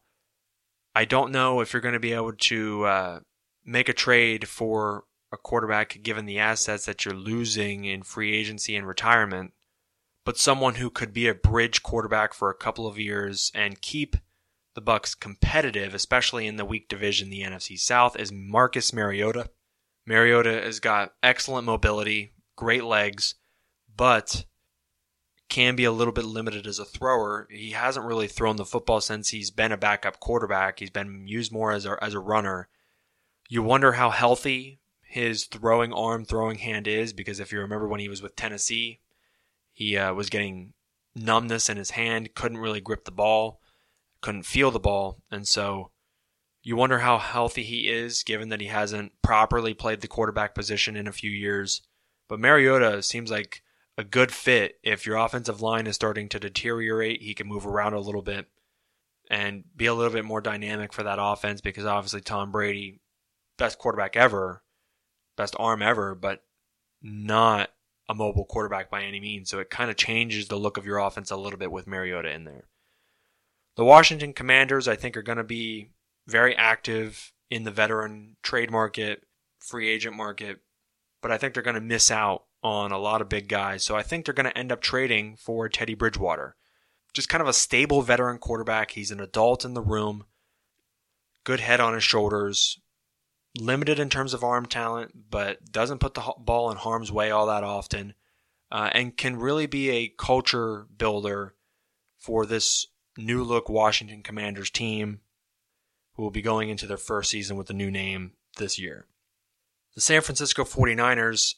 I 0.95 1.05
don't 1.05 1.31
know 1.31 1.59
if 1.59 1.73
you're 1.73 1.81
going 1.81 1.93
to 1.93 1.99
be 1.99 2.13
able 2.13 2.33
to 2.33 2.85
uh, 2.85 3.19
make 3.65 3.89
a 3.89 3.93
trade 3.93 4.47
for 4.47 5.03
a 5.31 5.37
quarterback 5.37 6.01
given 6.01 6.25
the 6.25 6.39
assets 6.39 6.85
that 6.85 7.05
you're 7.05 7.13
losing 7.13 7.85
in 7.85 8.01
free 8.01 8.35
agency 8.35 8.75
and 8.75 8.87
retirement, 8.87 9.53
but 10.23 10.37
someone 10.37 10.75
who 10.75 10.89
could 10.89 11.13
be 11.13 11.27
a 11.27 11.35
bridge 11.35 11.83
quarterback 11.83 12.33
for 12.33 12.49
a 12.49 12.55
couple 12.55 12.87
of 12.87 12.97
years 12.97 13.51
and 13.53 13.81
keep 13.81 14.15
the 14.77 14.81
Bucs 14.83 15.19
competitive, 15.19 15.95
especially 15.95 16.45
in 16.45 16.57
the 16.57 16.63
weak 16.63 16.87
division, 16.87 17.31
the 17.31 17.41
NFC 17.41 17.79
South, 17.79 18.15
is 18.15 18.31
Marcus 18.31 18.93
Mariota. 18.93 19.49
Mariota 20.05 20.51
has 20.51 20.79
got 20.79 21.15
excellent 21.23 21.65
mobility, 21.65 22.33
great 22.55 22.83
legs, 22.83 23.33
but 23.95 24.45
can 25.49 25.75
be 25.75 25.83
a 25.83 25.91
little 25.91 26.13
bit 26.13 26.25
limited 26.25 26.67
as 26.67 26.77
a 26.77 26.85
thrower. 26.85 27.47
He 27.49 27.71
hasn't 27.71 28.05
really 28.05 28.27
thrown 28.27 28.57
the 28.57 28.65
football 28.65 29.01
since 29.01 29.29
he's 29.29 29.49
been 29.49 29.71
a 29.71 29.77
backup 29.77 30.19
quarterback. 30.19 30.77
He's 30.77 30.91
been 30.91 31.27
used 31.27 31.51
more 31.51 31.71
as 31.71 31.87
a, 31.87 31.97
as 31.99 32.13
a 32.13 32.19
runner. 32.19 32.69
You 33.49 33.63
wonder 33.63 33.93
how 33.93 34.11
healthy 34.11 34.79
his 35.01 35.45
throwing 35.45 35.91
arm, 35.91 36.23
throwing 36.23 36.59
hand 36.59 36.87
is, 36.87 37.13
because 37.13 37.39
if 37.39 37.51
you 37.51 37.59
remember 37.61 37.87
when 37.87 37.99
he 37.99 38.09
was 38.09 38.21
with 38.21 38.35
Tennessee, 38.35 38.99
he 39.73 39.97
uh, 39.97 40.13
was 40.13 40.29
getting 40.29 40.73
numbness 41.15 41.67
in 41.67 41.77
his 41.77 41.91
hand, 41.91 42.35
couldn't 42.35 42.59
really 42.59 42.79
grip 42.79 43.05
the 43.05 43.11
ball, 43.11 43.59
couldn't 44.21 44.43
feel 44.43 44.71
the 44.71 44.79
ball, 44.79 45.21
and 45.31 45.47
so 45.47 45.91
you 46.63 46.75
wonder 46.75 46.99
how 46.99 47.17
healthy 47.17 47.63
he 47.63 47.87
is, 47.87 48.23
given 48.23 48.49
that 48.49 48.61
he 48.61 48.67
hasn't 48.67 49.13
properly 49.21 49.73
played 49.73 50.01
the 50.01 50.07
quarterback 50.07 50.53
position 50.53 50.97
in 50.97 51.07
a 51.07 51.13
few 51.13 51.31
years. 51.31 51.81
But 52.27 52.39
Mariota 52.39 53.01
seems 53.03 53.31
like 53.31 53.63
a 53.97 54.03
good 54.03 54.31
fit 54.31 54.75
if 54.83 55.05
your 55.05 55.15
offensive 55.15 55.61
line 55.61 55.87
is 55.87 55.95
starting 55.95 56.29
to 56.29 56.39
deteriorate. 56.39 57.21
He 57.21 57.33
can 57.33 57.47
move 57.47 57.65
around 57.65 57.93
a 57.93 57.99
little 57.99 58.21
bit 58.21 58.47
and 59.29 59.63
be 59.75 59.85
a 59.85 59.93
little 59.93 60.11
bit 60.11 60.25
more 60.25 60.41
dynamic 60.41 60.93
for 60.93 61.03
that 61.03 61.19
offense 61.21 61.61
because 61.61 61.85
obviously 61.85 62.21
Tom 62.21 62.51
Brady, 62.51 62.99
best 63.57 63.79
quarterback 63.79 64.15
ever, 64.15 64.63
best 65.35 65.55
arm 65.57 65.81
ever, 65.81 66.15
but 66.15 66.43
not 67.01 67.69
a 68.09 68.15
mobile 68.15 68.45
quarterback 68.45 68.89
by 68.89 69.03
any 69.03 69.19
means. 69.19 69.49
So 69.49 69.59
it 69.59 69.69
kind 69.69 69.89
of 69.89 69.97
changes 69.97 70.47
the 70.47 70.57
look 70.57 70.77
of 70.77 70.85
your 70.85 70.97
offense 70.97 71.31
a 71.31 71.37
little 71.37 71.59
bit 71.59 71.71
with 71.71 71.87
Mariota 71.87 72.31
in 72.31 72.43
there. 72.43 72.65
The 73.77 73.85
Washington 73.85 74.33
Commanders, 74.33 74.87
I 74.87 74.95
think, 74.95 75.15
are 75.15 75.21
going 75.21 75.37
to 75.37 75.43
be 75.43 75.91
very 76.25 76.55
active 76.55 77.31
in 77.51 77.63
the 77.63 77.71
veteran 77.71 78.35
trade 78.41 78.71
market, 78.71 79.23
free 79.59 79.87
agent 79.87 80.15
market, 80.15 80.61
but 81.21 81.31
I 81.31 81.37
think 81.37 81.53
they're 81.53 81.63
going 81.63 81.75
to 81.75 81.81
miss 81.81 82.09
out 82.09 82.45
on 82.63 82.91
a 82.91 82.97
lot 82.97 83.21
of 83.21 83.29
big 83.29 83.47
guys. 83.47 83.85
So 83.85 83.95
I 83.95 84.01
think 84.01 84.25
they're 84.25 84.33
going 84.33 84.49
to 84.49 84.57
end 84.57 84.71
up 84.71 84.81
trading 84.81 85.35
for 85.37 85.69
Teddy 85.69 85.93
Bridgewater. 85.93 86.55
Just 87.13 87.29
kind 87.29 87.41
of 87.41 87.47
a 87.47 87.53
stable 87.53 88.01
veteran 88.01 88.39
quarterback. 88.39 88.91
He's 88.91 89.11
an 89.11 89.19
adult 89.19 89.63
in 89.63 89.75
the 89.75 89.81
room, 89.81 90.25
good 91.43 91.59
head 91.59 91.79
on 91.79 91.93
his 91.93 92.03
shoulders, 92.03 92.79
limited 93.59 93.99
in 93.99 94.09
terms 94.09 94.33
of 94.33 94.43
arm 94.43 94.65
talent, 94.65 95.29
but 95.29 95.71
doesn't 95.71 95.99
put 95.99 96.15
the 96.15 96.33
ball 96.39 96.71
in 96.71 96.77
harm's 96.77 97.11
way 97.11 97.29
all 97.29 97.45
that 97.45 97.63
often, 97.63 98.15
uh, 98.71 98.89
and 98.93 99.17
can 99.17 99.37
really 99.37 99.67
be 99.67 99.91
a 99.91 100.13
culture 100.17 100.87
builder 100.97 101.53
for 102.17 102.47
this 102.47 102.87
new 103.17 103.43
look 103.43 103.69
Washington 103.69 104.23
Commanders 104.23 104.69
team 104.69 105.21
who 106.13 106.23
will 106.23 106.31
be 106.31 106.41
going 106.41 106.69
into 106.69 106.87
their 106.87 106.97
first 106.97 107.29
season 107.29 107.57
with 107.57 107.69
a 107.69 107.73
new 107.73 107.91
name 107.91 108.31
this 108.57 108.79
year. 108.79 109.05
The 109.93 110.01
San 110.01 110.21
Francisco 110.21 110.63
49ers 110.63 111.55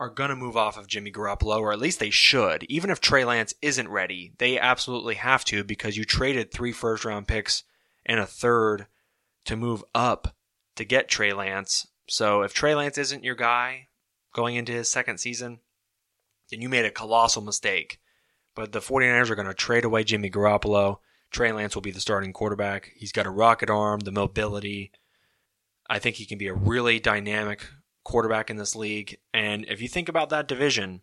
are 0.00 0.08
going 0.08 0.30
to 0.30 0.36
move 0.36 0.56
off 0.56 0.76
of 0.76 0.86
Jimmy 0.86 1.12
Garoppolo, 1.12 1.60
or 1.60 1.72
at 1.72 1.78
least 1.78 2.00
they 2.00 2.10
should. 2.10 2.64
Even 2.64 2.90
if 2.90 3.00
Trey 3.00 3.24
Lance 3.24 3.54
isn't 3.62 3.88
ready, 3.88 4.32
they 4.38 4.58
absolutely 4.58 5.14
have 5.14 5.44
to 5.46 5.62
because 5.62 5.96
you 5.96 6.04
traded 6.04 6.50
three 6.50 6.72
first 6.72 7.04
round 7.04 7.28
picks 7.28 7.62
and 8.04 8.18
a 8.18 8.26
third 8.26 8.86
to 9.44 9.56
move 9.56 9.84
up 9.94 10.34
to 10.76 10.84
get 10.84 11.08
Trey 11.08 11.32
Lance. 11.32 11.86
So 12.08 12.42
if 12.42 12.52
Trey 12.52 12.74
Lance 12.74 12.98
isn't 12.98 13.24
your 13.24 13.34
guy 13.34 13.88
going 14.32 14.56
into 14.56 14.72
his 14.72 14.90
second 14.90 15.18
season, 15.18 15.60
then 16.50 16.60
you 16.60 16.68
made 16.68 16.84
a 16.84 16.90
colossal 16.90 17.42
mistake. 17.42 18.00
But 18.54 18.72
the 18.72 18.80
49ers 18.80 19.30
are 19.30 19.34
going 19.34 19.48
to 19.48 19.54
trade 19.54 19.84
away 19.84 20.04
Jimmy 20.04 20.30
Garoppolo. 20.30 20.98
Trey 21.30 21.52
Lance 21.52 21.74
will 21.74 21.82
be 21.82 21.90
the 21.90 22.00
starting 22.00 22.32
quarterback. 22.32 22.92
He's 22.96 23.12
got 23.12 23.26
a 23.26 23.30
rocket 23.30 23.70
arm, 23.70 24.00
the 24.00 24.12
mobility. 24.12 24.92
I 25.88 25.98
think 25.98 26.16
he 26.16 26.26
can 26.26 26.38
be 26.38 26.46
a 26.46 26.54
really 26.54 27.00
dynamic 27.00 27.66
quarterback 28.04 28.50
in 28.50 28.56
this 28.56 28.76
league. 28.76 29.18
And 29.32 29.64
if 29.68 29.82
you 29.82 29.88
think 29.88 30.08
about 30.08 30.30
that 30.30 30.46
division, 30.46 31.00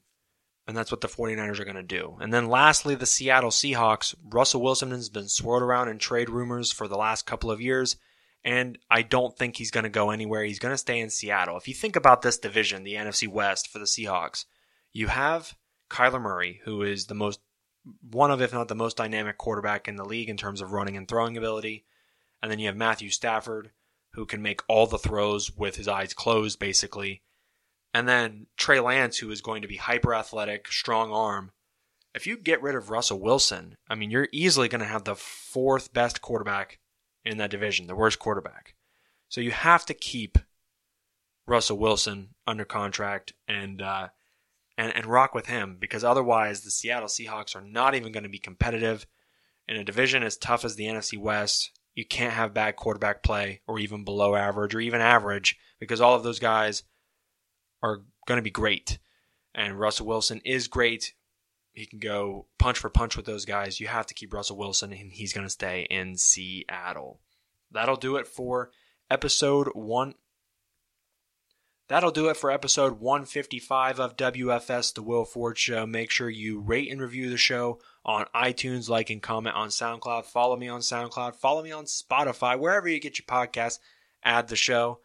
and 0.68 0.78
that's 0.78 0.92
what 0.92 1.02
the 1.02 1.08
49ers 1.08 1.60
are 1.60 1.66
going 1.66 1.76
to 1.76 1.84
do. 1.84 2.18
And 2.22 2.34
then 2.34 2.48
lastly, 2.48 2.96
the 2.96 3.06
Seattle 3.06 3.50
Seahawks. 3.50 4.16
Russell 4.24 4.62
Wilson 4.62 4.92
has 4.92 5.10
been 5.10 5.28
swirled 5.28 5.64
around 5.64 5.90
in 5.90 5.98
trade 5.98 6.30
rumors 6.30 6.72
for 6.72 6.88
the 6.88 6.98
last 6.98 7.26
couple 7.26 7.52
of 7.52 7.60
years, 7.60 7.98
and 8.44 8.78
I 8.90 9.02
don't 9.02 9.38
think 9.38 9.58
he's 9.58 9.72
going 9.72 9.84
to 9.84 9.90
go 9.90 10.12
anywhere. 10.12 10.44
He's 10.44 10.60
going 10.60 10.74
to 10.74 10.78
stay 10.78 11.00
in 11.00 11.10
Seattle. 11.10 11.58
If 11.58 11.68
you 11.68 11.74
think 11.74 11.96
about 11.96 12.22
this 12.22 12.38
division, 12.38 12.84
the 12.84 12.94
NFC 12.94 13.28
West 13.28 13.68
for 13.68 13.80
the 13.80 13.86
Seahawks, 13.86 14.46
you 14.94 15.08
have 15.08 15.56
Kyler 15.92 16.22
Murray, 16.22 16.62
who 16.64 16.82
is 16.82 17.06
the 17.06 17.16
most 17.16 17.42
one 18.12 18.32
of, 18.32 18.42
if 18.42 18.54
not 18.54 18.68
the 18.68 18.76
most 18.76 18.98
dynamic 18.98 19.38
quarterback 19.38 19.88
in 19.88 19.96
the 19.96 20.06
league 20.06 20.30
in 20.30 20.38
terms 20.38 20.62
of 20.62 20.72
running 20.72 20.96
and 20.96 21.08
throwing 21.08 21.38
ability. 21.38 21.86
And 22.42 22.52
then 22.52 22.60
you 22.60 22.68
have 22.68 22.78
Matthew 22.78 23.10
Stafford, 23.10 23.72
who 24.14 24.26
can 24.26 24.42
make 24.42 24.62
all 24.68 24.88
the 24.88 24.98
throws 24.98 25.52
with 25.52 25.76
his 25.76 25.88
eyes 25.88 26.14
closed, 26.14 26.60
basically. 26.60 27.24
And 27.94 28.08
then 28.08 28.48
Trey 28.58 28.80
Lance, 28.80 29.18
who 29.18 29.32
is 29.32 29.42
going 29.42 29.62
to 29.64 29.68
be 29.68 29.78
hyper 29.78 30.14
athletic, 30.14 30.68
strong 30.68 31.12
arm. 31.12 31.52
If 32.14 32.28
you 32.28 32.38
get 32.38 32.62
rid 32.62 32.76
of 32.76 32.90
Russell 32.90 33.20
Wilson, 33.20 33.78
I 33.90 33.96
mean, 33.96 34.12
you're 34.12 34.30
easily 34.32 34.68
going 34.68 34.82
to 34.82 34.88
have 34.88 35.04
the 35.04 35.16
fourth 35.16 35.94
best 35.94 36.22
quarterback 36.22 36.80
in 37.24 37.38
that 37.38 37.52
division, 37.52 37.88
the 37.88 37.96
worst 37.96 38.20
quarterback. 38.20 38.76
So 39.30 39.42
you 39.42 39.52
have 39.52 39.86
to 39.86 39.94
keep 39.94 40.38
Russell 41.48 41.78
Wilson 41.78 42.30
under 42.46 42.66
contract 42.66 43.34
and 43.48 43.82
uh, 43.82 44.10
and, 44.78 44.96
and 44.96 45.06
rock 45.06 45.34
with 45.34 45.48
him 45.48 45.78
because 45.80 46.04
otherwise 46.04 46.62
the 46.62 46.72
Seattle 46.72 47.08
Seahawks 47.08 47.56
are 47.56 47.62
not 47.62 47.96
even 47.96 48.12
going 48.12 48.24
to 48.24 48.30
be 48.30 48.40
competitive 48.40 49.06
in 49.68 49.78
a 49.78 49.84
division 49.84 50.24
as 50.24 50.38
tough 50.38 50.66
as 50.66 50.76
the 50.76 50.86
NFC 50.86 51.18
West. 51.18 51.72
You 51.94 52.06
can't 52.06 52.34
have 52.34 52.54
bad 52.54 52.76
quarterback 52.76 53.24
play 53.24 53.62
or 53.68 53.80
even 53.80 54.04
below 54.04 54.36
average 54.36 54.74
or 54.74 54.80
even 54.80 55.02
average 55.02 55.58
because 55.80 56.02
all 56.02 56.16
of 56.16 56.24
those 56.24 56.40
guys 56.40 56.84
are 57.84 58.02
going 58.28 58.38
to 58.38 58.44
be 58.44 58.50
great. 58.50 59.00
And 59.54 59.80
Russell 59.80 60.06
Wilson 60.06 60.42
is 60.46 60.68
great. 60.68 61.14
He 61.74 61.86
can 61.86 62.00
go 62.00 62.48
punch 62.58 62.78
for 62.78 62.90
punch 62.90 63.16
with 63.16 63.26
those 63.26 63.46
guys. 63.46 63.80
You 63.80 63.88
have 63.88 64.06
to 64.08 64.14
keep 64.14 64.34
Russell 64.34 64.58
Wilson, 64.58 64.92
and 64.92 65.12
he's 65.12 65.34
going 65.34 65.46
to 65.46 65.50
stay 65.50 65.88
in 65.90 66.18
Seattle. 66.18 67.22
That'll 67.72 67.96
do 67.96 68.18
it 68.18 68.28
for 68.28 68.72
episode 69.10 69.70
one 69.74 70.16
That'll 71.92 72.12
do 72.12 72.30
it 72.30 72.38
for 72.38 72.50
episode 72.50 73.02
155 73.02 74.00
of 74.00 74.16
WFS 74.16 74.94
The 74.94 75.02
Will 75.04 75.26
Ford 75.26 75.58
Show. 75.58 75.86
Make 75.86 76.10
sure 76.10 76.30
you 76.30 76.62
rate 76.62 76.90
and 76.90 77.02
review 77.02 77.30
the 77.30 77.36
show 77.36 77.82
on 78.06 78.28
iTunes, 78.34 78.88
like 78.88 79.10
and 79.10 79.22
comment 79.22 79.58
on 79.58 79.68
SoundCloud. 79.68 80.24
Follow 80.24 80.56
me 80.56 80.70
on 80.70 80.80
SoundCloud. 80.80 81.36
Follow 81.36 81.62
me 81.62 81.74
on 81.74 81.84
Spotify, 81.84 82.58
wherever 82.58 82.88
you 82.88 83.02
get 83.02 83.20
your 83.20 83.26
podcasts. 83.26 83.80
Add 84.24 84.48
the 84.48 84.56
show. 84.56 85.02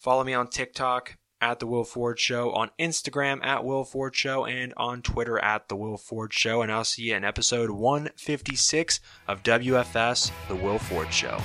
Follow 0.00 0.24
me 0.24 0.34
on 0.34 0.48
TikTok 0.48 1.18
at 1.40 1.60
The 1.60 1.68
Will 1.68 1.84
Ford 1.84 2.18
Show, 2.18 2.50
on 2.50 2.72
Instagram 2.80 3.38
at 3.44 3.64
Will 3.64 3.84
Ford 3.84 4.16
Show, 4.16 4.44
and 4.44 4.74
on 4.76 5.02
Twitter 5.02 5.38
at 5.38 5.68
The 5.68 5.76
Will 5.76 5.96
Ford 5.96 6.32
Show. 6.32 6.62
And 6.62 6.72
I'll 6.72 6.82
see 6.82 7.02
you 7.02 7.14
in 7.14 7.22
episode 7.22 7.70
156 7.70 8.98
of 9.28 9.44
WFS 9.44 10.32
The 10.48 10.56
Will 10.56 10.80
Ford 10.80 11.14
Show. 11.14 11.38